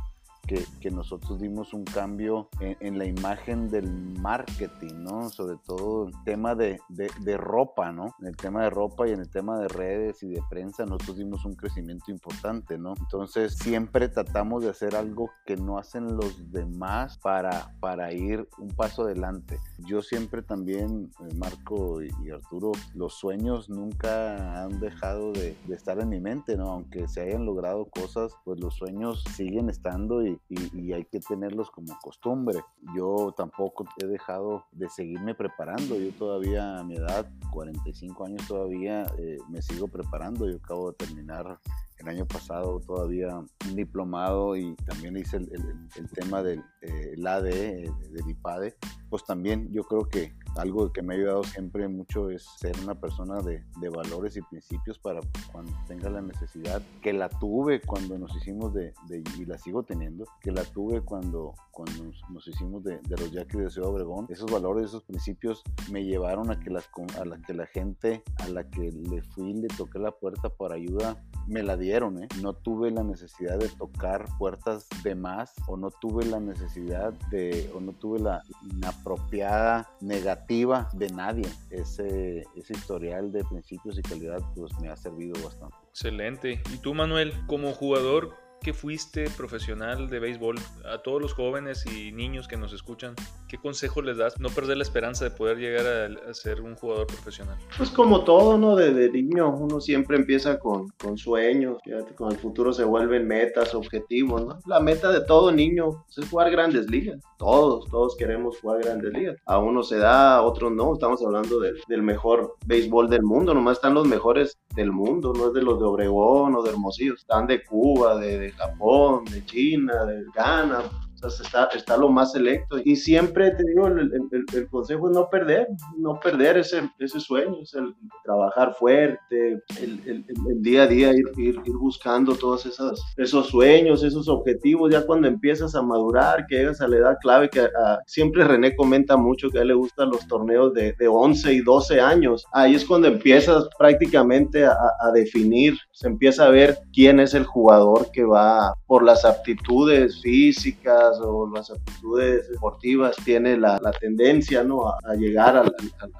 [0.79, 5.29] que, nosotros dimos un cambio en, la imagen del marketing, ¿no?
[5.29, 8.15] Sobre todo el tema de, de, ropa, ¿no?
[8.19, 11.17] En el tema de ropa y en el tema de redes y de prensa, nosotros
[11.17, 12.95] dimos un crecimiento importante, ¿no?
[12.99, 18.69] Entonces siempre tratamos de hacer algo que no hacen los demás para, para ir un
[18.69, 19.59] paso adelante.
[19.85, 25.99] Yo siempre también, eh, Marco y, Arturo, los sueños nunca han dejado de, de estar
[25.99, 26.71] en mi mente, ¿no?
[26.71, 31.69] Aunque se hayan logrado cosas, pues los sueños siguen estando y, y, hay que tenerlos
[31.71, 32.59] como costumbre.
[32.95, 35.97] Yo tampoco he dejado de seguirme preparando.
[35.99, 40.49] Yo todavía a mi edad, 45 años todavía, eh, me sigo preparando.
[40.49, 41.59] Yo acabo de terminar
[41.99, 47.91] el año pasado todavía un diplomado y también hice el, tema del eh, ADE, eh,
[48.11, 48.75] del IPADE,
[49.09, 52.95] pues también yo creo que algo que me ha ayudado siempre mucho es ser una
[52.95, 55.19] persona de, de, valores y principios para
[55.51, 59.83] cuando tenga la necesidad, que la tuve cuando nos hicimos de, de y la sigo
[59.83, 64.25] teniendo, que la tuve cuando, cuando nos, hicimos de, de, los Yaquis de Ciudad Obregón.
[64.29, 66.81] Esos valores, esos principios me llevaron a que, la,
[67.19, 70.73] a la que la gente a la que le fui, le toqué la puerta por
[70.73, 72.27] ayuda, me la dieron, ¿eh?
[72.41, 77.69] No tuve la necesidad de tocar puertas de más o no tuve la necesidad de,
[77.73, 81.47] o no tuve la inapropiada negativa de nadie.
[81.69, 85.75] Ese, ese historial de principios y calidad pues me ha servido bastante.
[85.89, 86.61] Excelente.
[86.73, 92.11] ¿Y tú, Manuel, como jugador, que fuiste profesional de béisbol, a todos los jóvenes y
[92.11, 93.15] niños que nos escuchan,
[93.47, 94.39] ¿qué consejo les das?
[94.39, 95.85] No perder la esperanza de poder llegar
[96.27, 97.57] a, ser un jugador profesional.
[97.77, 98.75] Pues como todo, ¿no?
[98.75, 103.73] Desde niño uno siempre empieza con, con sueños, fíjate, con el futuro se vuelven metas,
[103.73, 104.59] objetivos, ¿no?
[104.65, 107.21] La meta de todo niño pues, es jugar grandes ligas.
[107.37, 109.37] Todos, todos queremos jugar grandes ligas.
[109.45, 110.93] A unos se da, a otros no.
[110.93, 115.53] Estamos hablando del mejor béisbol del mundo, nomás están los mejores del mundo, no es
[115.53, 120.05] de los de Obregón o de Hermosillo, están de Cuba, de de Japón, de China,
[120.05, 120.83] de Ghana,
[121.27, 122.77] está, está lo más selecto.
[122.83, 124.11] Y siempre te digo, el,
[124.53, 130.25] el, consejo es no perder, no perder ese, ese sueño, es el trabajar fuerte, el,
[130.61, 134.91] día a día ir, ir, buscando todos esos, esos sueños, esos objetivos.
[134.91, 137.67] Ya cuando empiezas a madurar, que llegas a la edad clave, que
[138.05, 141.61] siempre René comenta mucho que a él le gustan los torneos de, de 11 y
[141.61, 142.45] 12 años.
[142.51, 147.45] Ahí es cuando empiezas prácticamente a, a definir, se empieza a ver quién es el
[147.45, 154.87] jugador que va por las aptitudes físicas o las aptitudes deportivas tiene la, tendencia ¿no?
[154.87, 155.73] a, llegar al,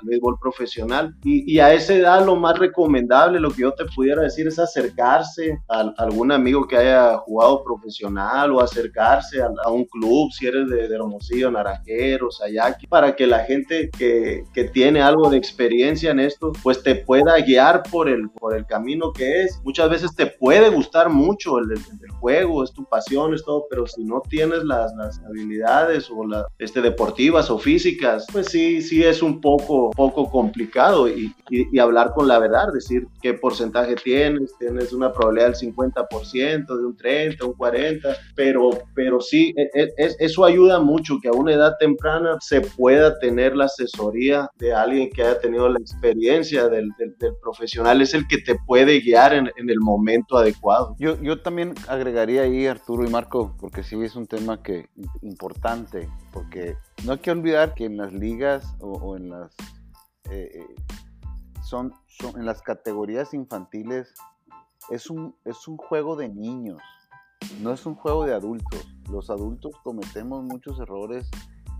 [0.04, 1.16] béisbol profesional.
[1.24, 5.60] Y, a esa edad lo más recomendable, lo que yo te pudiera decir es acercarse
[5.68, 10.88] a, algún amigo que haya jugado profesional o acercarse a, un club, si eres de,
[10.88, 16.20] de Hermosillo, Naranjeros, Ayaki, para que la gente que, que, tiene algo de experiencia en
[16.20, 19.60] esto, pues te pueda guiar por el, por el camino que es.
[19.64, 23.88] Muchas veces te puede gustar mucho el, el juego, es tu pasión, es todo, pero
[23.88, 29.04] si no tienes la las, habilidades o las este, deportivas o físicas, pues sí, sí
[29.04, 34.54] es un poco, poco complicado y, y, hablar con la verdad, decir qué porcentaje tienes,
[34.60, 40.16] tienes una probabilidad del 50%, de un 30, un 40, pero, pero sí, e, e,
[40.20, 45.10] eso ayuda mucho que a una edad temprana se pueda tener la asesoría de alguien
[45.10, 49.52] que haya tenido la experiencia del, del, profesional, es el que te puede guiar en,
[49.56, 50.96] en el momento adecuado.
[51.00, 54.69] Yo, yo también agregaría ahí, Arturo y Marco, porque sí es un tema que
[55.22, 59.52] importante, porque no hay que olvidar que en las ligas o, en las
[60.30, 60.76] eh, eh,
[61.64, 64.14] son, son, en las categorías infantiles
[64.90, 66.82] es un, es un juego de niños,
[67.62, 68.88] no es un juego de adultos.
[69.10, 71.30] Los adultos cometemos muchos errores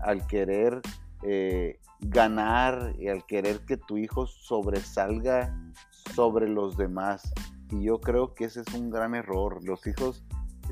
[0.00, 0.80] al querer
[1.22, 5.54] eh, ganar y al querer que tu hijo sobresalga
[6.14, 7.32] sobre los demás.
[7.70, 9.62] Y yo creo que ese es un gran error.
[9.62, 10.24] Los hijos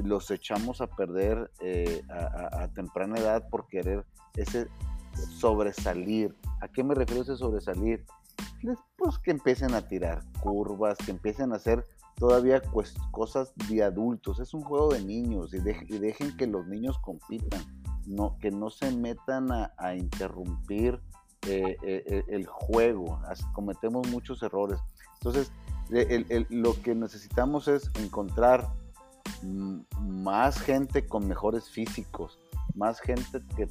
[0.05, 4.69] los echamos a perder eh, a, temprana edad por querer ese
[5.37, 6.35] sobresalir.
[6.61, 8.05] ¿A qué me refiero ese sobresalir?
[8.97, 11.85] Pues que empiecen a tirar curvas, que empiecen a hacer
[12.17, 14.41] todavía pues, cosas de adultos.
[14.41, 17.61] Es un juego de niños y, dejen que los niños compitan,
[18.07, 21.01] no, que no se metan a, interrumpir
[21.47, 23.21] eh, eh, el juego.
[23.55, 24.79] cometemos muchos errores.
[25.15, 25.53] Entonces,
[26.51, 28.69] lo que necesitamos es encontrar
[29.43, 32.39] más gente con mejores físicos,
[32.75, 33.69] más gente que,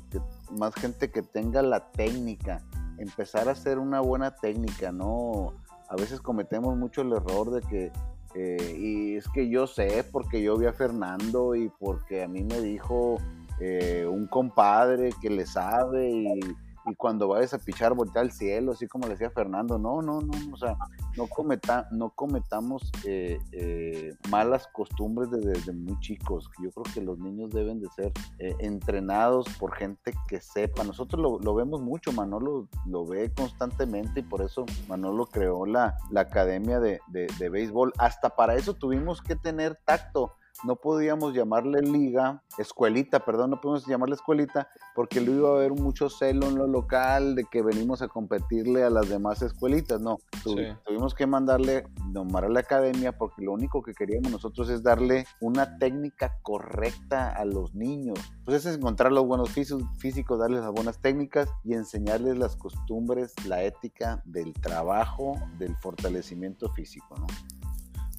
[0.58, 2.62] más gente que tenga la técnica,
[2.98, 5.54] empezar a hacer una buena técnica, ¿no?
[5.90, 7.92] A veces cometemos mucho el error de que,
[8.36, 12.44] eh, y es que yo sé porque yo vi a Fernando y porque a mí
[12.44, 13.18] me dijo
[13.60, 16.40] eh, un compadre que le sabe y
[16.88, 20.22] y cuando vayas a pichar voltea al cielo, así como le decía Fernando, no, no,
[20.22, 20.78] no, o sea,
[21.18, 26.50] no, cometa, no cometamos eh, eh, malas costumbres desde, muy chicos.
[26.64, 30.84] Yo creo que los niños deben de ser eh, entrenados por gente que sepa.
[30.84, 36.22] Nosotros lo, vemos mucho, Manolo lo ve constantemente y por eso Manolo creó la, la
[36.22, 37.92] academia de, de, de béisbol.
[37.98, 40.32] Hasta para eso tuvimos que tener tacto
[40.64, 45.74] no podíamos llamarle liga, escuelita, perdón, no podemos llamarle escuelita, porque luego iba a haber
[45.74, 50.18] mucho celo en lo local de que venimos a competirle a las demás escuelitas, no,
[50.44, 55.26] tuvimos que mandarle, nomar a la academia, porque lo único que queríamos nosotros es darle
[55.42, 61.00] una técnica correcta a los niños, pues es encontrar los buenos físicos, darles las buenas
[61.00, 67.28] técnicas y enseñarles las costumbres, la ética del trabajo, del fortalecimiento físico, ¿no?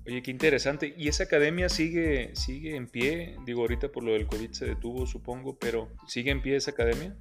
[0.09, 0.94] Oye, qué interesante.
[0.97, 3.37] ¿Y esa academia sigue, sigue en pie?
[3.44, 7.14] Digo, ahorita por lo del COVID se detuvo, supongo, pero ¿sigue en pie esa academia?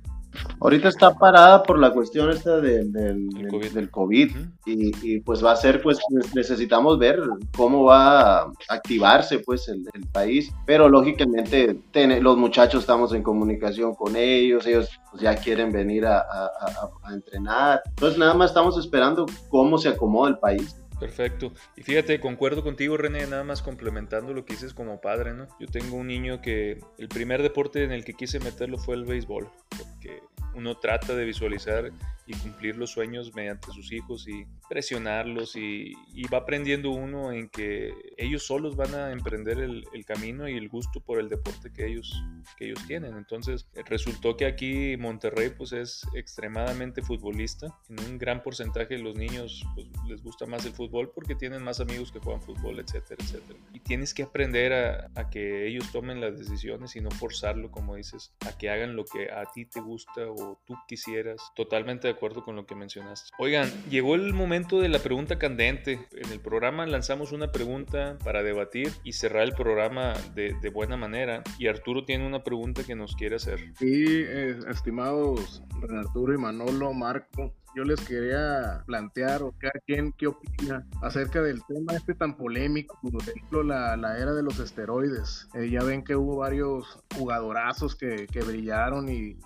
[0.61, 4.31] Ahorita está parada por la cuestión esta del, del, COVID,
[4.65, 5.99] y, pues va a ser, pues
[6.33, 7.19] necesitamos ver
[7.57, 11.77] cómo va a activarse pues el, país, pero lógicamente
[12.21, 17.81] los muchachos estamos en comunicación con ellos, ellos pues, ya quieren venir a, a entrenar,
[17.89, 20.75] entonces nada más estamos esperando cómo se acomoda el país.
[20.99, 21.53] Perfecto.
[21.75, 25.47] Y fíjate, concuerdo contigo, René, nada más complementando lo que dices como padre, ¿no?
[25.59, 29.05] Yo tengo un niño que el primer deporte en el que quise meterlo fue el
[29.05, 30.21] béisbol, porque
[30.55, 31.91] uno trata de visualizar
[32.27, 35.95] y cumplir los sueños mediante sus hijos y presionarlos y,
[36.31, 40.99] va aprendiendo uno en que ellos solos van a emprender el, camino y el gusto
[40.99, 42.21] por el deporte que ellos,
[42.57, 43.15] que ellos tienen.
[43.15, 47.73] Entonces resultó que aquí Monterrey pues es extremadamente futbolista.
[47.89, 51.63] En un gran porcentaje de los niños pues, les gusta más el fútbol porque tienen
[51.63, 53.59] más amigos que juegan fútbol, etcétera, etcétera.
[53.73, 57.95] Y tienes que aprender a, a que ellos tomen las decisiones y no forzarlo, como
[57.95, 61.41] dices, a que hagan lo que a ti te gusta o tú quisieras.
[61.55, 63.29] Totalmente de acuerdo con lo que mencionaste.
[63.37, 65.99] Oigan, llegó el momento de la pregunta candente.
[66.11, 71.43] En el programa lanzamos una pregunta para debatir y cerrar el programa de, buena manera.
[71.57, 73.59] Y Arturo tiene una pregunta que nos quiere hacer.
[73.77, 80.25] Sí, eh, estimados Arturo y Manolo, Marco, yo les quería plantear, o cada quien qué
[80.25, 85.47] opina acerca del tema este tan polémico, por ejemplo, la, la era de los esteroides.
[85.53, 89.37] Eh, ya ven que hubo varios jugadorazos que, que brillaron y,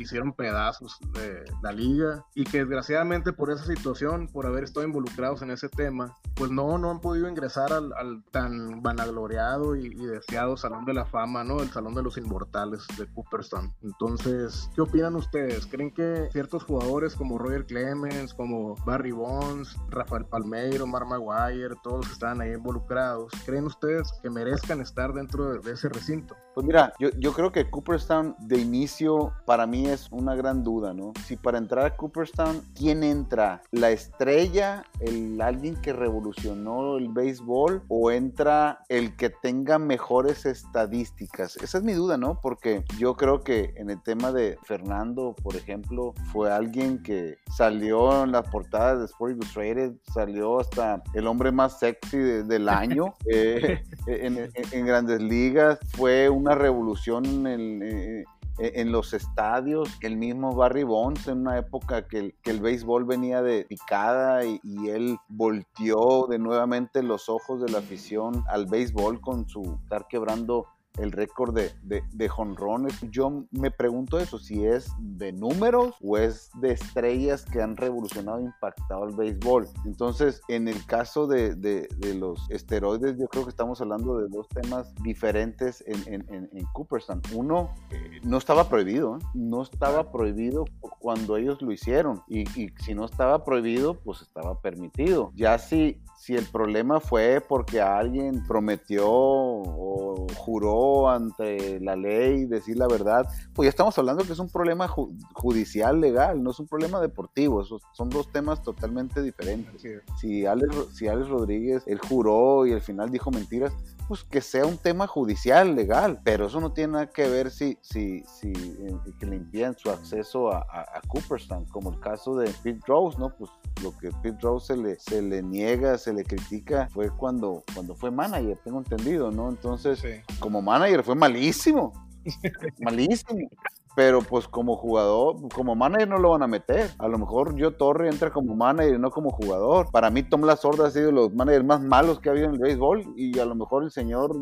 [0.00, 5.42] hicieron pedazos de la liga y que desgraciadamente por esa situación, por haber estado involucrados
[5.42, 10.06] en ese tema, pues no, no han podido ingresar al, al tan vanagloriado y, y,
[10.06, 11.62] deseado Salón de la Fama, ¿no?
[11.62, 13.72] El Salón de los Inmortales de Cooperstown.
[13.82, 15.66] Entonces, ¿qué opinan ustedes?
[15.66, 21.98] ¿Creen que ciertos jugadores como Roger Clay como Barry Bonds, Rafael Palmeiro, Mar Maguire, todos
[21.98, 26.36] los que estaban ahí involucrados, ¿creen ustedes que merezcan estar dentro de, ese recinto?
[26.54, 30.92] Pues mira, yo, yo, creo que Cooperstown de inicio para mí es una gran duda,
[30.92, 31.12] ¿no?
[31.24, 33.62] Si para entrar a Cooperstown, ¿quién entra?
[33.70, 41.56] ¿La estrella, el alguien que revolucionó el béisbol o entra el que tenga mejores estadísticas?
[41.56, 42.40] Esa es mi duda, ¿no?
[42.40, 47.38] Porque yo creo que en el tema de Fernando, por ejemplo, fue alguien que
[47.70, 53.14] salió en las portadas de Sport Illustrated, salió hasta el hombre más sexy del año
[53.26, 58.24] eh, en, grandes ligas, fue una revolución en, eh,
[58.58, 63.04] en los estadios, el mismo Barry Bonds en una época que el, que el béisbol
[63.04, 68.66] venía de picada y, y, él volteó de nuevamente los ojos de la afición al
[68.66, 70.66] béisbol con su estar quebrando
[70.98, 72.94] el récord de, de, jonrones.
[73.10, 78.38] Yo me pregunto eso, si es de números o es de estrellas que han revolucionado
[78.38, 79.68] e impactado el béisbol.
[79.84, 84.48] Entonces, en el caso de, de, los esteroides, yo creo que estamos hablando de dos
[84.48, 87.22] temas diferentes en, en, en, Cooperstown.
[87.34, 89.20] Uno, eh, no estaba prohibido, ¿eh?
[89.34, 92.22] no estaba prohibido cuando ellos lo hicieron.
[92.28, 95.32] Y, y, si no estaba prohibido, pues estaba permitido.
[95.34, 96.00] Ya si,
[96.30, 103.26] si el problema fue porque alguien prometió o juró ante la ley decir la verdad,
[103.52, 107.62] pues ya estamos hablando que es un problema judicial legal, no es un problema deportivo,
[107.62, 109.82] Esos son dos temas totalmente diferentes.
[110.20, 113.72] Si Alex, si Alex Rodríguez, él juró y al final dijo mentiras,
[114.10, 117.78] pues que sea un tema judicial, legal, pero eso no tiene nada que ver si,
[117.80, 122.52] si, si eh, que le impiden su acceso a, a, Cooperstown, como el caso de
[122.64, 123.30] Pete Rose, ¿no?
[123.36, 123.52] Pues
[123.84, 127.94] lo que Pete Rose se le, se le niega, se le critica, fue cuando, cuando
[127.94, 129.48] fue manager, tengo entendido, ¿no?
[129.48, 130.02] Entonces,
[130.38, 131.92] como manager fue malísimo.
[132.80, 133.48] malísimo.
[133.94, 136.90] Pero pues como jugador, como manager no lo van a meter.
[136.98, 139.90] A lo mejor yo Torre entra como manager y no como jugador.
[139.90, 142.54] Para mí Tom Lasorda ha sido de los managers más malos que ha habido en
[142.54, 144.36] el béisbol y a lo mejor el señor,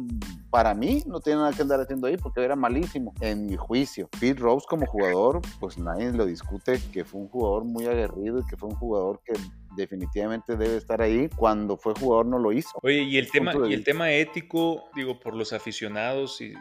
[0.50, 4.08] para mí, no tiene nada que andar haciendo ahí porque era malísimo, en mi juicio.
[4.20, 8.44] Pete Rose como jugador, pues nadie lo discute, que fue un jugador muy aguerrido y
[8.44, 9.34] que fue un jugador que
[9.76, 11.28] definitivamente debe estar ahí.
[11.36, 12.78] Cuando fue jugador no lo hizo.
[12.82, 16.54] Oye, y el tema, y el tema ético, digo, por los aficionados y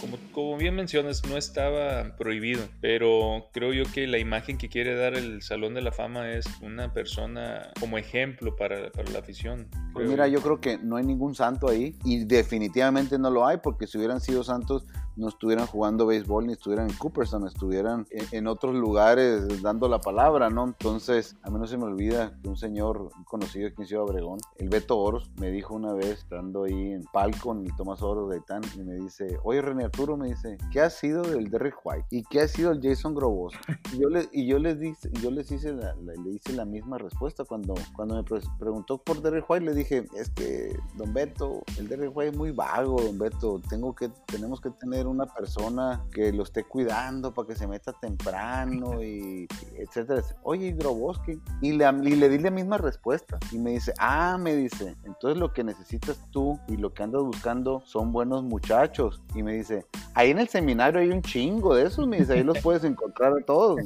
[0.00, 4.94] como, como, bien mencionas, no estaba prohibido, pero creo yo que la imagen que quiere
[4.94, 9.68] dar el Salón de la Fama es una persona como ejemplo para, para la afición.
[9.92, 13.58] Pues mira, yo creo que no hay ningún santo ahí y definitivamente no lo hay
[13.58, 18.46] porque si hubieran sido santos no estuvieran jugando béisbol ni estuvieran en Cooperstown, estuvieran en,
[18.46, 20.64] otros lugares dando la palabra, ¿no?
[20.64, 24.38] Entonces, a mí no se me olvida que un señor conocido aquí en Ciudad Obregón,
[24.58, 28.28] el Beto Oros, me dijo una vez, estando ahí en Palco, en el Tomás Oro
[28.28, 31.76] de Tan, y me dice, oye René Arturo, me dice, ¿qué ha sido del Derrick
[31.84, 32.06] White?
[32.10, 33.54] ¿Y qué ha sido el Jason Grobos?
[33.92, 36.98] Y yo, le, y yo les, dije, yo les hice la, le hice la misma
[36.98, 41.88] respuesta cuando, cuando me preguntó por Derrick White, le dije, es que, don Beto, el
[41.88, 46.32] Derrick White es muy vago, don Beto, tengo que, tenemos que tener una persona que
[46.32, 50.22] lo esté cuidando para que se meta temprano y etcétera.
[50.42, 51.40] Oye, Hidroboski.
[51.60, 53.38] Y le, y le di la misma respuesta.
[53.52, 57.22] Y me dice, ah, me dice, entonces lo que necesitas tú y lo que andas
[57.22, 59.22] buscando son buenos muchachos.
[59.34, 62.42] Y me dice, ahí en el seminario hay un chingo de esos, me dice, ahí
[62.42, 63.80] los puedes encontrar a todos.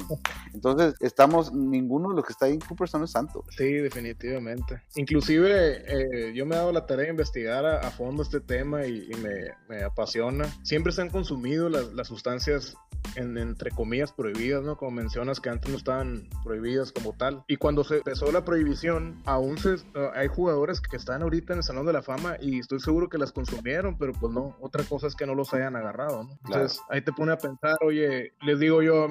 [0.53, 3.43] Entonces, estamos, ninguno de los que está ahí en Cooperstown es santo.
[3.49, 4.81] Sí, definitivamente.
[4.95, 9.09] Inclusive, eh, yo me he dado la tarea de investigar a, fondo este tema y,
[9.21, 9.33] me,
[9.67, 10.45] me apasiona.
[10.63, 12.75] Siempre se han consumido las, las sustancias
[13.15, 14.77] en, entre comillas prohibidas, ¿no?
[14.77, 17.43] Como mencionas que antes no estaban prohibidas como tal.
[17.47, 19.77] Y cuando se empezó la prohibición, aún se,
[20.13, 23.17] hay jugadores que están ahorita en el Salón de la Fama y estoy seguro que
[23.17, 26.29] las consumieron, pero pues no, otra cosa es que no los hayan agarrado, ¿no?
[26.45, 29.09] Entonces ahí te pone a pensar, oye, les digo yo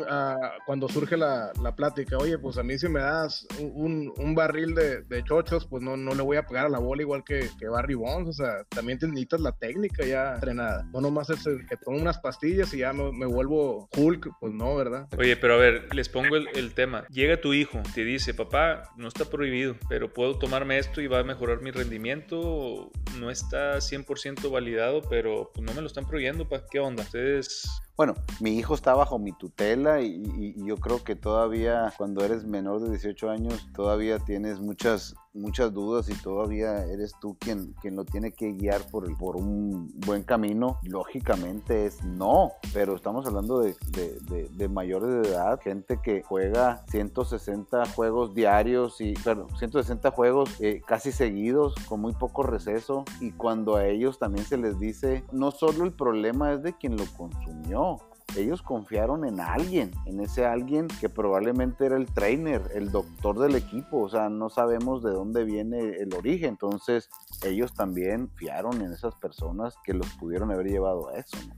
[0.67, 4.75] cuando surge la, la, plática, oye, pues a mí si me das un, un barril
[4.75, 7.49] de, de, chochos, pues no, no le voy a pegar a la bola igual que,
[7.59, 11.47] que Barry Bonds, o sea, también te necesitas la técnica ya entrenada, no nomás es
[11.47, 15.09] el que tomo unas pastillas y ya me, vuelvo Hulk, pues no, ¿verdad?
[15.17, 17.07] Oye, pero a ver, les pongo el, tema.
[17.09, 21.21] Llega tu hijo, te dice, papá, no está prohibido, pero puedo tomarme esto y va
[21.21, 22.91] a mejorar mi rendimiento.
[23.19, 27.05] No está 100% validado, pero pues, no me lo están prohibiendo, ¿para qué onda?
[27.05, 32.45] Ustedes bueno, mi hijo está bajo mi tutela y, yo creo que todavía cuando eres
[32.45, 37.97] menor de 18 años todavía tienes muchas muchas dudas y todavía eres tú quien, quien
[37.97, 43.61] lo tiene que guiar por, por un buen camino, lógicamente es no, pero estamos hablando
[43.61, 50.51] de, de, mayores de edad, gente que juega 160 juegos diarios y, perdón, 160 juegos
[50.61, 53.05] eh, casi seguidos con muy poco receso.
[53.21, 56.97] Y cuando a ellos también se les dice, no solo el problema es de quien
[56.97, 57.88] lo consumió,
[58.37, 63.55] ellos confiaron en alguien, en ese alguien que probablemente era el trainer, el doctor del
[63.55, 67.09] equipo, o sea, no sabemos de dónde viene el origen, entonces
[67.45, 71.37] ellos también fiaron en esas personas que los pudieron haber llevado a eso.
[71.49, 71.55] ¿no?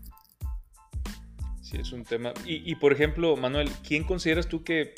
[1.60, 2.32] Sí, es un tema.
[2.44, 4.94] Y, y por ejemplo, Manuel, ¿quién consideras tú que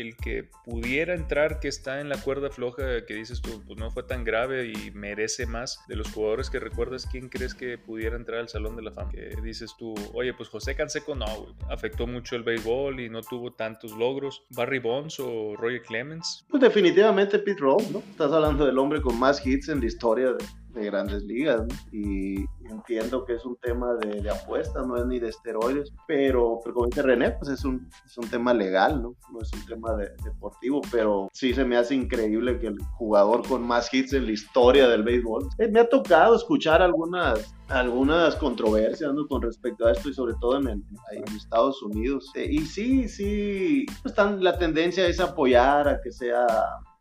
[0.00, 3.90] el que pudiera entrar, que está en la cuerda floja, que dices tú, pues no
[3.90, 8.16] fue tan grave y merece más de los jugadores que recuerdas, ¿quién crees que pudiera
[8.16, 9.10] entrar al Salón de la Fama?
[9.10, 11.26] Que dices tú, oye, pues José Canseco no,
[11.70, 14.44] afectó mucho el béisbol y no tuvo tantos logros.
[14.50, 16.44] ¿Barry Bonds o Roger Clemens?
[16.48, 17.98] Pues definitivamente Pete Rose, ¿no?
[18.10, 20.44] Estás hablando del hombre con más hits en la historia de,
[20.76, 25.18] de grandes ligas y entiendo que es un tema de, de, apuestas, no es ni
[25.18, 29.14] de esteroides, pero, como dice René, pues es un, es un tema legal, ¿no?
[29.32, 33.46] No es un tema de, deportivo, pero sí se me hace increíble que el jugador
[33.46, 35.48] con más hits en la historia del béisbol.
[35.58, 39.26] Eh, me ha tocado escuchar algunas, algunas controversias ¿no?
[39.26, 42.30] con respecto a esto y sobre todo en, en Estados Unidos.
[42.34, 46.46] Eh, y sí, sí, pues, la tendencia es apoyar a que sea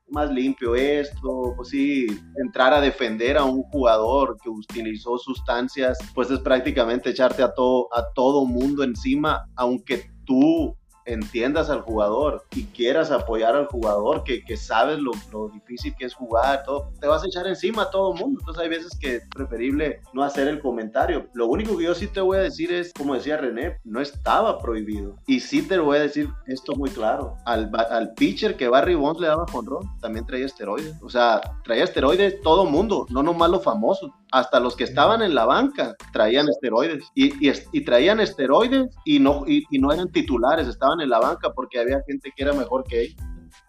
[0.07, 2.07] más limpio esto, pues sí,
[2.43, 7.87] entrar a defender a un jugador que utilizó sustancias, pues es prácticamente echarte a todo,
[7.93, 14.43] a todo mundo encima, aunque tú entiendas al jugador y quieras apoyar al jugador, que,
[14.43, 17.89] que sabes lo, lo, difícil que es jugar, todo, te vas a echar encima a
[17.89, 18.39] todo el mundo.
[18.41, 21.27] Entonces hay veces que es preferible no hacer el comentario.
[21.33, 24.59] Lo único que yo sí te voy a decir es, como decía René, no estaba
[24.59, 25.17] prohibido.
[25.27, 27.35] Y sí te voy a decir esto muy claro.
[27.45, 31.01] Al, al pitcher que Barry Bonds le daba con Ron, también traía esteroides.
[31.01, 35.34] O sea, traía esteroides todo mundo, no nomás los famosos hasta los que estaban en
[35.34, 41.00] la banca traían esteroides y, y, traían esteroides y no, y, no eran titulares, estaban
[41.00, 43.21] en la banca porque había gente que era mejor que ellos.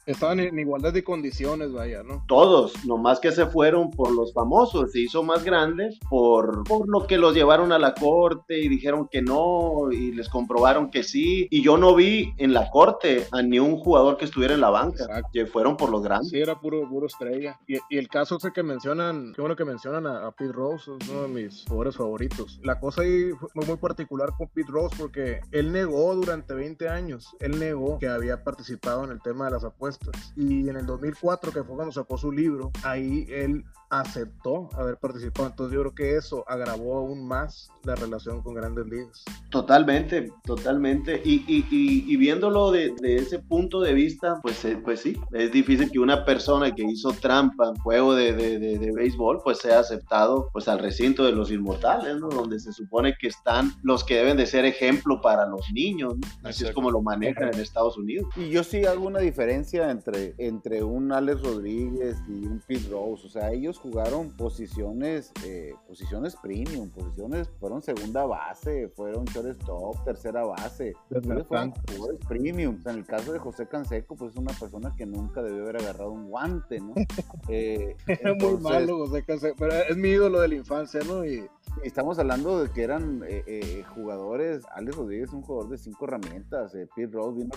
[0.07, 2.25] Estaban en igualdad de condiciones, vaya, ¿no?
[2.29, 7.09] Todos, nomás que se fueron por los famosos, se hizo más grande por, por lo
[7.09, 11.49] que los llevaron a la corte y dijeron que no y les comprobaron que sí.
[11.51, 14.71] Y yo no vi en la corte a ni un jugador que estuviera en la
[14.71, 16.31] banca, que fueron por los grandes.
[16.31, 17.59] Sí, era puro, puro estrella.
[17.67, 21.23] Y, el caso ese que mencionan, qué bueno que mencionan a, Pete Rose, es uno
[21.23, 22.61] de mis jugadores favoritos.
[22.63, 27.35] La cosa ahí fue muy particular con Pete Rose porque él negó durante 20 años,
[27.41, 29.96] él negó que había participado en el tema de las apuestas.
[30.37, 33.65] Y en el 2004, que fue cuando sacó su libro, ahí él
[34.01, 35.49] aceptó haber participado.
[35.49, 39.25] Entonces yo creo que eso agravó aún más la relación con grandes ligas.
[39.51, 41.23] Totalmente, totalmente.
[41.25, 45.99] Y, y, viéndolo de, ese punto de vista, pues, eh, pues sí, es difícil que
[45.99, 50.79] una persona que hizo trampa en juego de, de, béisbol, pues sea aceptado pues al
[50.79, 52.29] recinto de los inmortales, ¿no?
[52.29, 56.65] Donde se supone que están los que deben de ser ejemplo para los niños, Así
[56.65, 58.27] es como lo manejan en Estados Unidos.
[58.37, 63.27] Y yo sí hago una diferencia entre, entre un Alex Rodríguez y un Pete Rose.
[63.27, 70.45] O sea, ellos jugaron posiciones, eh, posiciones premium, posiciones, fueron segunda base, fueron shortstop, tercera
[70.45, 70.95] base.
[71.09, 72.79] fueron jugadores premium.
[72.81, 75.63] O sea, en el caso de José Canseco, pues es una persona que nunca debió
[75.63, 76.95] haber agarrado un guante, ¿no?
[77.49, 77.97] eh,
[78.41, 81.25] muy malo José Canseco, pero es mi ídolo de la infancia, ¿no?
[81.25, 81.49] Y
[81.83, 86.07] Estamos hablando de que eran eh, eh, jugadores, Alex Rodríguez es un jugador de cinco
[86.07, 87.51] herramientas, eh, Pete Rose vino,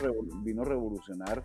[0.44, 1.44] vino a revolucionar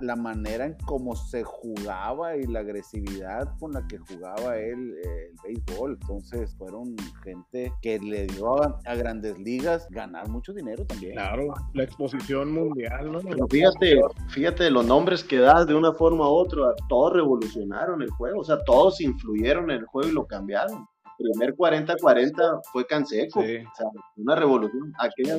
[0.00, 5.32] la, manera en cómo se jugaba y la agresividad con la que jugaba él el
[5.44, 5.98] béisbol.
[6.00, 11.12] Entonces fueron gente que le dio a, grandes ligas ganar mucho dinero también.
[11.12, 13.20] Claro, la exposición mundial, ¿no?
[13.20, 18.10] Pero fíjate, fíjate los nombres que das de una forma u otra, todos revolucionaron el
[18.10, 20.86] juego, o sea, todos influyeron en el juego y lo cambiaron
[21.18, 23.40] primer 40-40 fue Canseco.
[23.40, 23.86] O sea,
[24.16, 24.92] una revolución.
[24.98, 25.38] Aquella,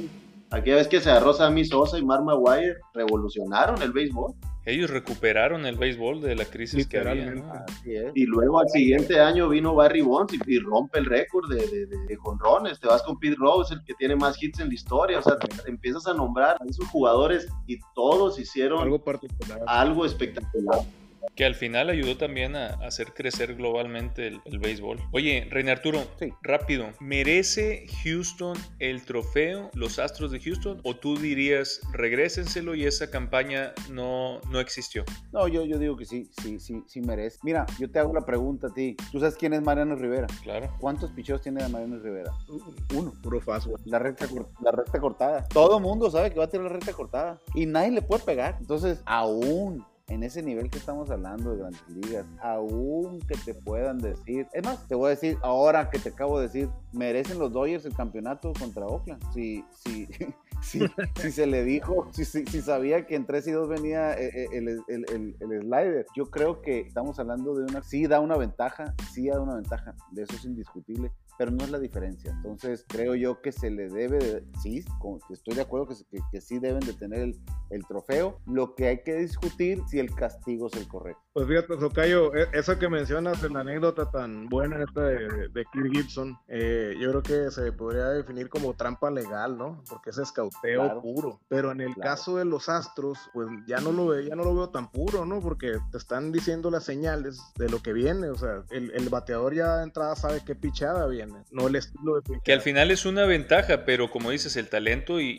[0.52, 4.34] aquella vez que se agarró Sammy Sosa y Mark Maguire, revolucionaron el béisbol.
[4.66, 7.34] Ellos recuperaron el béisbol de la crisis que había.
[8.14, 12.16] Y luego al siguiente año vino Barry Bonds y, rompe el récord de, de, de,
[12.18, 12.80] jonrones.
[12.80, 15.20] Te vas con Pete Rose, el que tiene más hits en la historia.
[15.20, 19.60] O sea, empiezas a nombrar a esos jugadores y todos hicieron algo, particular.
[19.66, 20.80] algo espectacular
[21.36, 25.00] que al final ayudó también a hacer crecer globalmente el, béisbol.
[25.12, 26.02] Oye, Reina Arturo,
[26.42, 30.82] rápido, ¿merece Houston el trofeo, los Astros de Houston?
[30.84, 35.06] ¿O tú dirías, regrésenselo y esa campaña no, no existió?
[35.32, 37.40] No, yo, yo digo que sí, sí, sí, sí merece.
[37.44, 38.98] Mira, yo te hago la pregunta a ti.
[39.12, 40.28] ¿Tú sabes quién es Mariano Rivera?
[40.44, 40.76] Claro.
[40.80, 42.34] ¿Cuántos picheos tiene Mariano Rivera?
[42.96, 43.74] Uno, puro fácil.
[43.86, 44.28] La recta,
[44.62, 45.48] la recta cortada.
[45.48, 47.40] Todo el mundo sabe que va a tener la recta cortada.
[47.56, 48.58] Y nadie le puede pegar.
[48.60, 54.00] Entonces, aún en ese nivel que estamos hablando de grandes ligas, aún que te puedan
[54.00, 57.52] decir, es más, te voy a decir ahora que te acabo de decir, merecen los
[57.52, 59.22] Dodgers el campeonato contra Oakland.
[59.34, 60.08] Si, si,
[60.62, 60.82] si,
[61.16, 64.48] si se le dijo, si, si, sabía que en 3 y 2 venía eh, eh,
[64.52, 69.28] el, el, slider, yo creo que estamos hablando de una, sí da una ventaja, sí
[69.28, 72.32] da una ventaja, de eso es indiscutible, pero no es la diferencia.
[72.32, 74.84] Entonces, creo yo que se le debe, de, sí,
[75.30, 78.42] estoy de acuerdo que, que, sí deben de tener el, el, trofeo.
[78.46, 81.24] Lo que hay que discutir si el castigo es el correcto.
[81.32, 85.66] Pues fíjate, Socayo, e, eso que mencionas en la anécdota tan buena esta de, de
[85.72, 89.82] Kirk Gibson, eh, yo creo que se podría definir como trampa legal, ¿no?
[89.90, 91.40] Porque es escauteo puro.
[91.48, 94.70] Pero en el caso de los astros, pues ya no, lo, ya no lo veo
[94.72, 95.40] tan puro, ¿no?
[95.40, 98.28] Porque te están diciendo las señales de lo que viene.
[98.28, 102.20] O sea, el, el bateador ya de entrada sabe qué pichada viene no el estilo
[102.22, 105.36] de Que al final es una ventaja, pero como dices, el talento y,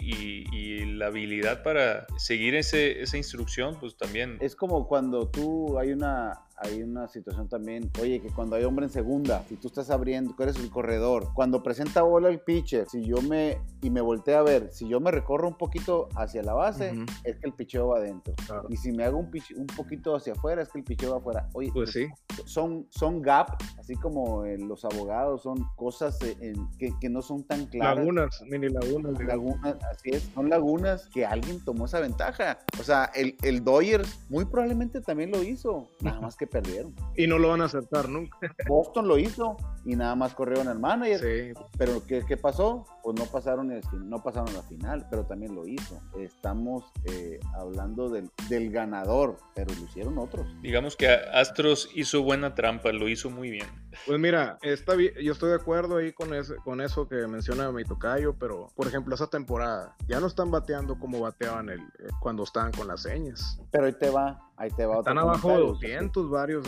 [1.00, 4.36] la habilidad para seguir ese, esa instrucción, pues también.
[4.40, 8.86] Es como cuando tú hay una hay una situación también, oye, que cuando hay hombre
[8.86, 12.86] en segunda, si tú estás abriendo, tú eres el corredor, cuando presenta bola el pitcher,
[12.86, 16.42] si yo me, y me volteé a ver, si yo me recorro un poquito hacia
[16.42, 16.92] la base,
[17.24, 18.34] es que el picheo va adentro.
[18.68, 21.48] Y si me hago un, un poquito hacia afuera, es que el picheo va afuera.
[21.54, 22.08] Oye, pues sí.
[22.44, 27.96] son, son gap, así como los abogados, son cosas que, que, no son tan claras.
[27.96, 29.18] Lagunas, mini lagunas.
[29.24, 32.58] Lagunas, así es, son lagunas que alguien tomó esa ventaja.
[32.78, 36.94] O sea, el, el Dodgers muy probablemente también lo hizo, nada más que perdieron.
[37.16, 38.36] Y no lo van a aceptar nunca.
[38.68, 39.56] Boston lo hizo
[39.90, 41.18] y nada más corrieron al manager.
[41.20, 41.60] Sí.
[41.76, 42.86] Pero ¿qué, ¿qué, pasó?
[43.02, 46.00] Pues no pasaron, no pasaron la final, pero también lo hizo.
[46.16, 50.46] Estamos eh, hablando del, del, ganador, pero lo hicieron otros.
[50.62, 53.66] Digamos que Astros hizo buena trampa, lo hizo muy bien.
[54.06, 57.72] Pues mira, está bien, yo estoy de acuerdo ahí con, ese, con eso que menciona
[57.72, 62.08] mi tocayo, pero por ejemplo, esa temporada ya no están bateando como bateaban el, eh,
[62.20, 63.60] cuando estaban con las señas.
[63.72, 64.98] Pero ahí te va, ahí te va.
[64.98, 66.66] Están abajo de 200 varios.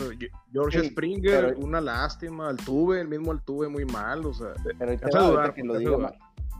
[0.51, 2.49] George Springer, una lástima.
[2.49, 4.25] El tuve, el mismo el tuve muy mal.
[4.25, 6.13] O sea, pero va, que lo diga,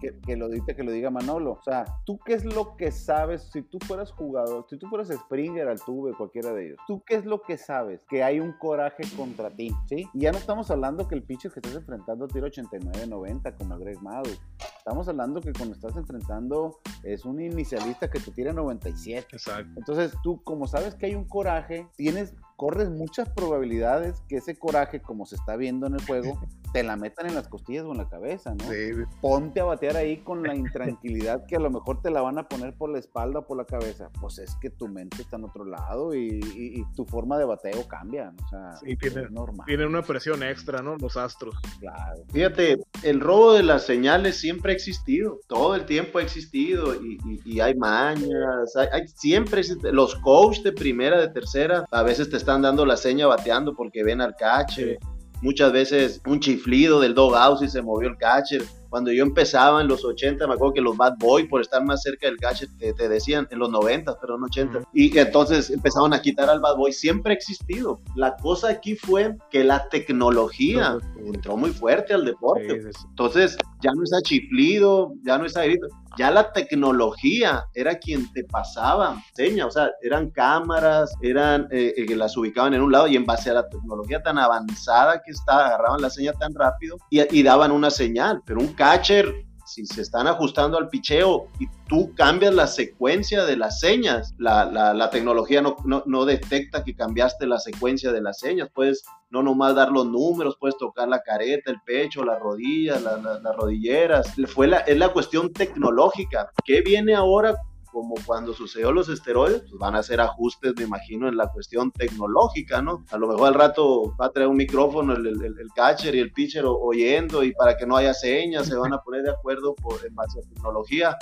[0.04, 1.54] que, que lo diga, que lo diga Manolo.
[1.54, 5.10] O sea, ¿tú qué es lo que sabes si tú fueras jugador, si tú fueras
[5.10, 6.80] Springer, Altuve, cualquiera de ellos?
[6.88, 8.06] ¿Tú qué es lo que sabes?
[8.06, 10.08] Que hay un coraje contra ti, ¿sí?
[10.14, 13.78] Y ya no estamos hablando que el pitcher que estás enfrentando tira 89, 90 como
[13.78, 14.40] Greg Maddux.
[14.78, 19.28] Estamos hablando que cuando estás enfrentando es un inicialista que te tira 97.
[19.32, 19.72] Exacto.
[19.78, 25.02] Entonces tú, como sabes que hay un coraje, tienes corres muchas probabilidades que ese coraje,
[25.02, 26.40] como se está viendo en el juego,
[26.74, 28.66] te la metan en las costillas o en la cabeza, ¿no?
[28.66, 32.38] Sí, Ponte a batear ahí con la intranquilidad que a lo mejor te la van
[32.40, 34.10] a poner por la espalda o por la cabeza.
[34.20, 37.46] Pues es que tu mente está en otro lado y, y- y tu forma de
[37.46, 38.46] bateo cambia, ¿no?
[38.46, 39.66] O sea, Sí, tiene- es normal.
[39.68, 40.98] tienen una presión extra, ¿no?
[40.98, 41.56] Los astros.
[41.80, 42.24] Claro.
[42.32, 47.18] Fíjate, el robo de las señales siempre ha existido, todo el tiempo ha existido y,
[47.26, 49.92] y- y hay mañas, hay, hay- siempre existe.
[49.92, 54.04] Los coaches de primera, de tercera, a veces te están dando la seña bateando porque
[54.04, 54.98] ven al catcher.
[55.44, 58.64] Muchas veces un chiflido del dog si se movió el catcher.
[58.94, 62.04] Cuando yo empezaba en los 80, me acuerdo que los Bad Boy, por estar más
[62.04, 64.78] cerca del catcher, te, te decían en los 90, pero en 80.
[64.78, 64.88] Ujú.
[64.94, 66.94] Y entonces empezaban a quitar al Bad Boy.
[66.94, 68.02] Siempre ha existido.
[68.16, 72.70] La cosa aquí fue que la tecnología entró muy fuerte al deporte.
[72.70, 73.06] Sí, sí, sí.
[73.10, 75.88] Entonces, ya no está chiflido, ya no está grito.
[76.16, 82.16] Ya la tecnología era quien te pasaba seña, o sea, eran cámaras, eran eh, eh,
[82.16, 85.66] las ubicaban en un lado y en base a la tecnología tan avanzada que está,
[85.68, 88.44] agarraban la seña tan rápido y, y daban una señal.
[88.46, 93.56] Pero un catcher, si se están ajustando al picheo y tú cambias la secuencia de
[93.56, 98.40] las señas, la, la- tecnología no, no- no detecta que cambiaste la secuencia de las
[98.40, 103.02] señas, puedes no nomás dar los números, puedes tocar la careta, el pecho, las rodillas,
[103.02, 104.34] la- la- las rodilleras.
[104.48, 106.52] Fue la, es la cuestión tecnológica.
[106.66, 107.56] ¿Qué viene ahora?
[107.94, 111.92] Como cuando sucedió los esteroides, pues van a hacer ajustes, me imagino, en la cuestión
[111.92, 113.06] tecnológica, ¿no?
[113.12, 116.20] A lo mejor al rato va a traer un micrófono el, el- el catcher y
[116.20, 119.76] el pitcher oyendo y para que no haya señas se van a poner de acuerdo
[119.76, 121.16] por, en base a tecnología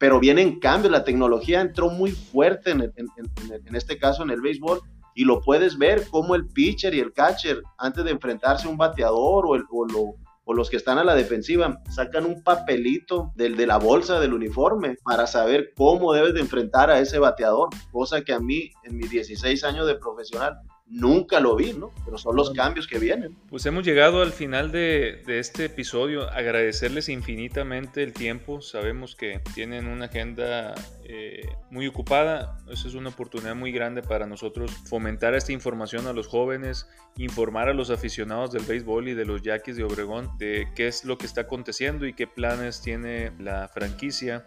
[0.00, 4.22] pero vienen cambios, la tecnología entró muy fuerte en, el- en- en- en este caso
[4.22, 4.80] en el béisbol
[5.14, 8.76] y lo puedes ver como el pitcher y el catcher antes de enfrentarse a un
[8.76, 10.14] bateador o, el- o lo-
[10.48, 14.32] o los que están a la defensiva sacan un papelito del, de la bolsa del
[14.32, 18.96] uniforme para saber cómo debes de enfrentar a ese bateador, cosa que a mí en
[18.96, 20.54] mis 16 años de profesional
[20.90, 21.92] nunca lo vi, ¿no?
[22.04, 23.36] Pero son los cambios que vienen.
[23.48, 26.28] Pues hemos llegado al final de, de este episodio.
[26.30, 28.60] Agradecerles infinitamente el tiempo.
[28.60, 30.74] Sabemos que tienen una agenda
[31.04, 32.58] eh, muy ocupada.
[32.70, 36.86] Esa es una oportunidad muy grande para nosotros fomentar esta información a los jóvenes,
[37.16, 41.04] informar a los aficionados del béisbol y de los Yaquis de Obregón de qué es
[41.04, 44.46] lo que está aconteciendo y qué planes tiene la franquicia.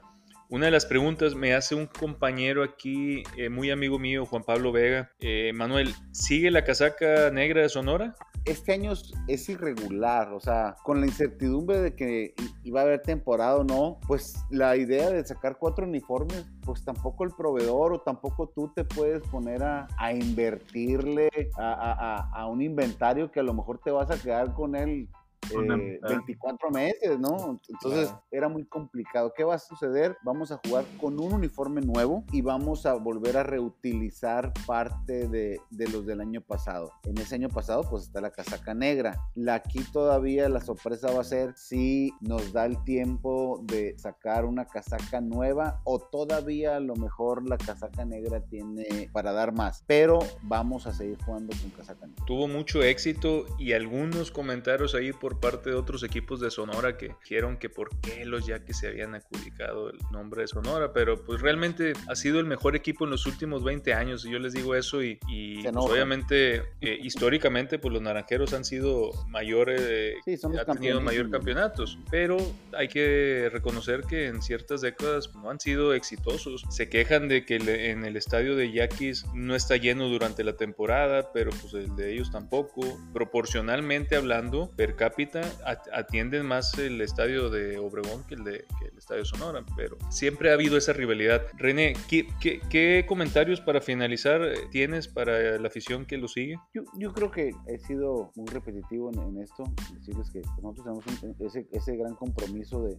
[0.52, 4.74] Una de las preguntas me hace un compañero aquí, eh, muy amigo mío, Juan Pablo
[4.74, 5.10] Vega.
[5.22, 8.16] Eh, Manuel, ¿sigue la casaca negra de Sonora?
[8.44, 8.92] Este año
[9.30, 12.34] es- irregular, o sea, con la incertidumbre de que
[12.64, 17.24] iba a haber temporada o no, pues la idea de sacar cuatro uniformes, pues tampoco
[17.24, 23.40] el proveedor o tampoco tú te puedes poner a, invertirle a, a- un inventario que
[23.40, 25.08] a lo mejor te vas a quedar con él
[25.50, 26.10] eh, mitad.
[26.10, 27.60] 24 meses, ¿no?
[27.70, 28.24] Entonces Claro.
[28.32, 29.34] era muy complicado.
[29.36, 30.18] ¿Qué va a suceder?
[30.24, 35.60] Vamos a jugar con un uniforme nuevo y vamos a volver a reutilizar parte de,
[35.70, 36.92] de los del año pasado.
[37.04, 39.18] En ese año pasado pues está la casaca negra.
[39.36, 44.46] La aquí todavía la sorpresa va a ser si nos da el tiempo de sacar
[44.46, 49.84] una casaca nueva o todavía a lo mejor la casaca negra tiene para dar más.
[49.88, 52.26] Pero vamos a seguir jugando con casaca negra.
[52.26, 57.16] tuvo mucho éxito y algunos comentarios ahí por parte de otros equipos de Sonora que
[57.22, 61.42] dijeron que por qué los Yaquis se habían adjudicado el nombre de Sonora, pero pues
[61.42, 64.76] realmente ha sido el mejor equipo en los últimos 20 años y yo les digo
[64.76, 70.38] eso y, y, pues, obviamente eh, históricamente pues los naranjeros han sido mayores, eh, Sí,
[70.38, 72.38] son los ha tenido mayor campeonatos, pero
[72.74, 76.64] hay que reconocer que en ciertas décadas no han sido exitosos.
[76.70, 80.54] Se quejan de que le- en el estadio de Yaquis no está lleno durante la
[80.58, 82.82] temporada, pero pues el de ellos tampoco.
[83.14, 85.21] Proporcionalmente hablando, per cápita
[85.66, 89.98] at- atienden más el estadio de Obregón que el de que el estadio Sonora, pero
[90.10, 91.42] siempre ha habido esa rivalidad.
[91.58, 96.56] René, ¿qué, qué- qué comentarios para finalizar eh, tienes para la afición que lo sigue?
[96.74, 99.64] Yo, yo creo que he sido muy repetitivo en, en esto,
[99.94, 102.98] decirles que nosotros tenemos un- ese, ese gran compromiso de,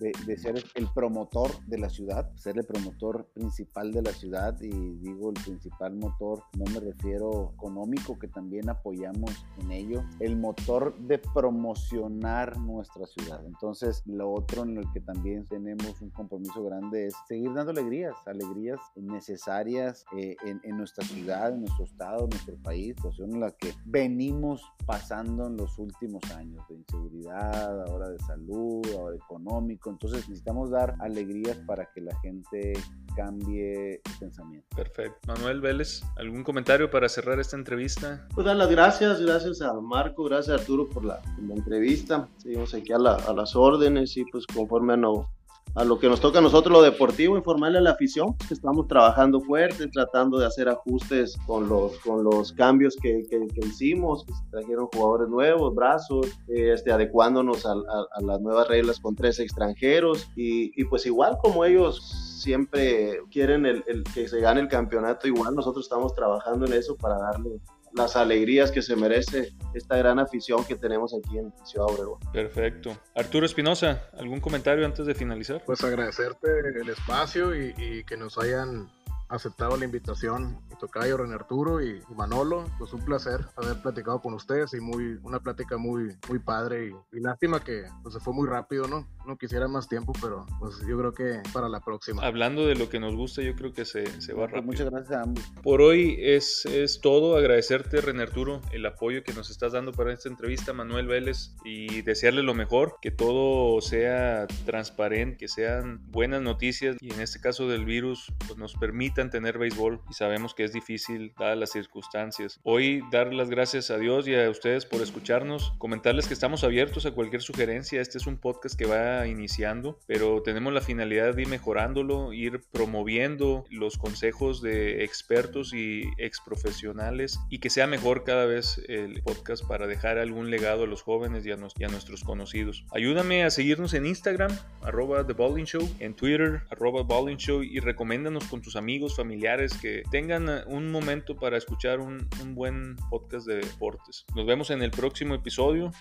[0.00, 4.56] de- de ser el promotor de la ciudad, ser el promotor principal de la ciudad
[4.60, 10.36] y digo el principal motor, no me refiero económico, que también apoyamos en ello, el
[10.36, 11.18] motor de
[11.56, 13.40] promocionar nuestra ciudad.
[13.46, 18.14] Entonces, lo otro en el que también tenemos un compromiso grande es seguir dando alegrías,
[18.26, 23.40] alegrías necesarias eh, en, en, nuestra ciudad, en nuestro estado, en nuestro país, situación en
[23.40, 29.90] la que venimos pasando en los últimos años de inseguridad, ahora de salud, ahora económico.
[29.90, 32.74] Entonces, necesitamos dar alegrías para que la gente
[33.16, 34.76] cambie su pensamiento.
[34.76, 35.18] Perfecto.
[35.26, 38.28] Manuel Vélez, ¿algún comentario para cerrar esta entrevista?
[38.34, 41.20] Pues dar las gracias, gracias a Marco, gracias a Arturo por la,
[41.54, 42.28] entrevista.
[42.38, 45.28] Seguimos aquí a, a, las órdenes y pues conforme a, no,
[45.76, 48.88] a lo que nos toca a nosotros lo deportivo, informarle a la afición que estamos
[48.88, 54.32] trabajando fuerte, tratando de hacer ajustes con los, con los cambios que, que, hicimos, que
[54.50, 60.72] trajeron jugadores nuevos, brazos, este, adecuándonos a, a, las nuevas reglas con tres extranjeros y,
[60.80, 62.00] y, pues igual como ellos
[62.40, 66.96] siempre quieren el, el, que se gane el campeonato, igual nosotros estamos trabajando en eso
[66.96, 67.60] para darle
[67.96, 72.20] las alegrías que se merece esta gran afición que tenemos aquí en Ciudad Obregón.
[72.32, 72.96] Perfecto.
[73.14, 75.62] Arturo Espinosa, ¿algún comentario antes de finalizar?
[75.64, 76.46] Pues agradecerte
[76.80, 78.90] el espacio y, y que nos hayan
[79.28, 82.64] aceptado la invitación Tocayo, René Arturo y, Manolo.
[82.78, 87.20] Pues un placer haber platicado con ustedes y muy una plática muy muy padre y,
[87.20, 89.06] lástima que pues, se fue muy rápido, ¿no?
[89.26, 92.22] No quisiera más tiempo, pero pues yo creo que para la próxima.
[92.22, 94.66] Hablando de lo que nos gusta, yo creo que se, se va pues, rápido.
[94.66, 95.44] Muchas gracias a ambos.
[95.62, 97.36] Por hoy es, es todo.
[97.36, 102.02] Agradecerte, René Arturo, el apoyo que nos estás dando para esta entrevista, Manuel Vélez, y
[102.02, 107.68] desearle lo mejor, que todo sea transparente, que sean buenas noticias y en este caso
[107.68, 108.74] del virus, pues nos
[109.16, 112.60] permitan tener béisbol y sabemos que es difícil dadas las circunstancias.
[112.62, 117.06] Hoy dar las gracias a Dios y a ustedes por escucharnos, comentarles que estamos abiertos
[117.06, 118.00] a cualquier sugerencia.
[118.02, 122.60] Este es un podcast que va iniciando, pero tenemos la finalidad de ir mejorándolo, ir
[122.72, 129.22] promoviendo los consejos de expertos y ex profesionales y que sea mejor cada vez el
[129.22, 132.84] podcast para dejar algún legado a los jóvenes y a, nuestros conocidos.
[132.92, 134.50] Ayúdame a seguirnos en Instagram,
[134.82, 137.06] arroba The Show, en Twitter, arroba
[137.36, 138.76] Show y recomiéndanos con tus
[139.14, 144.24] familiares que tengan un momento para escuchar un buen podcast de deportes.
[144.34, 145.92] Nos vemos en el próximo episodio.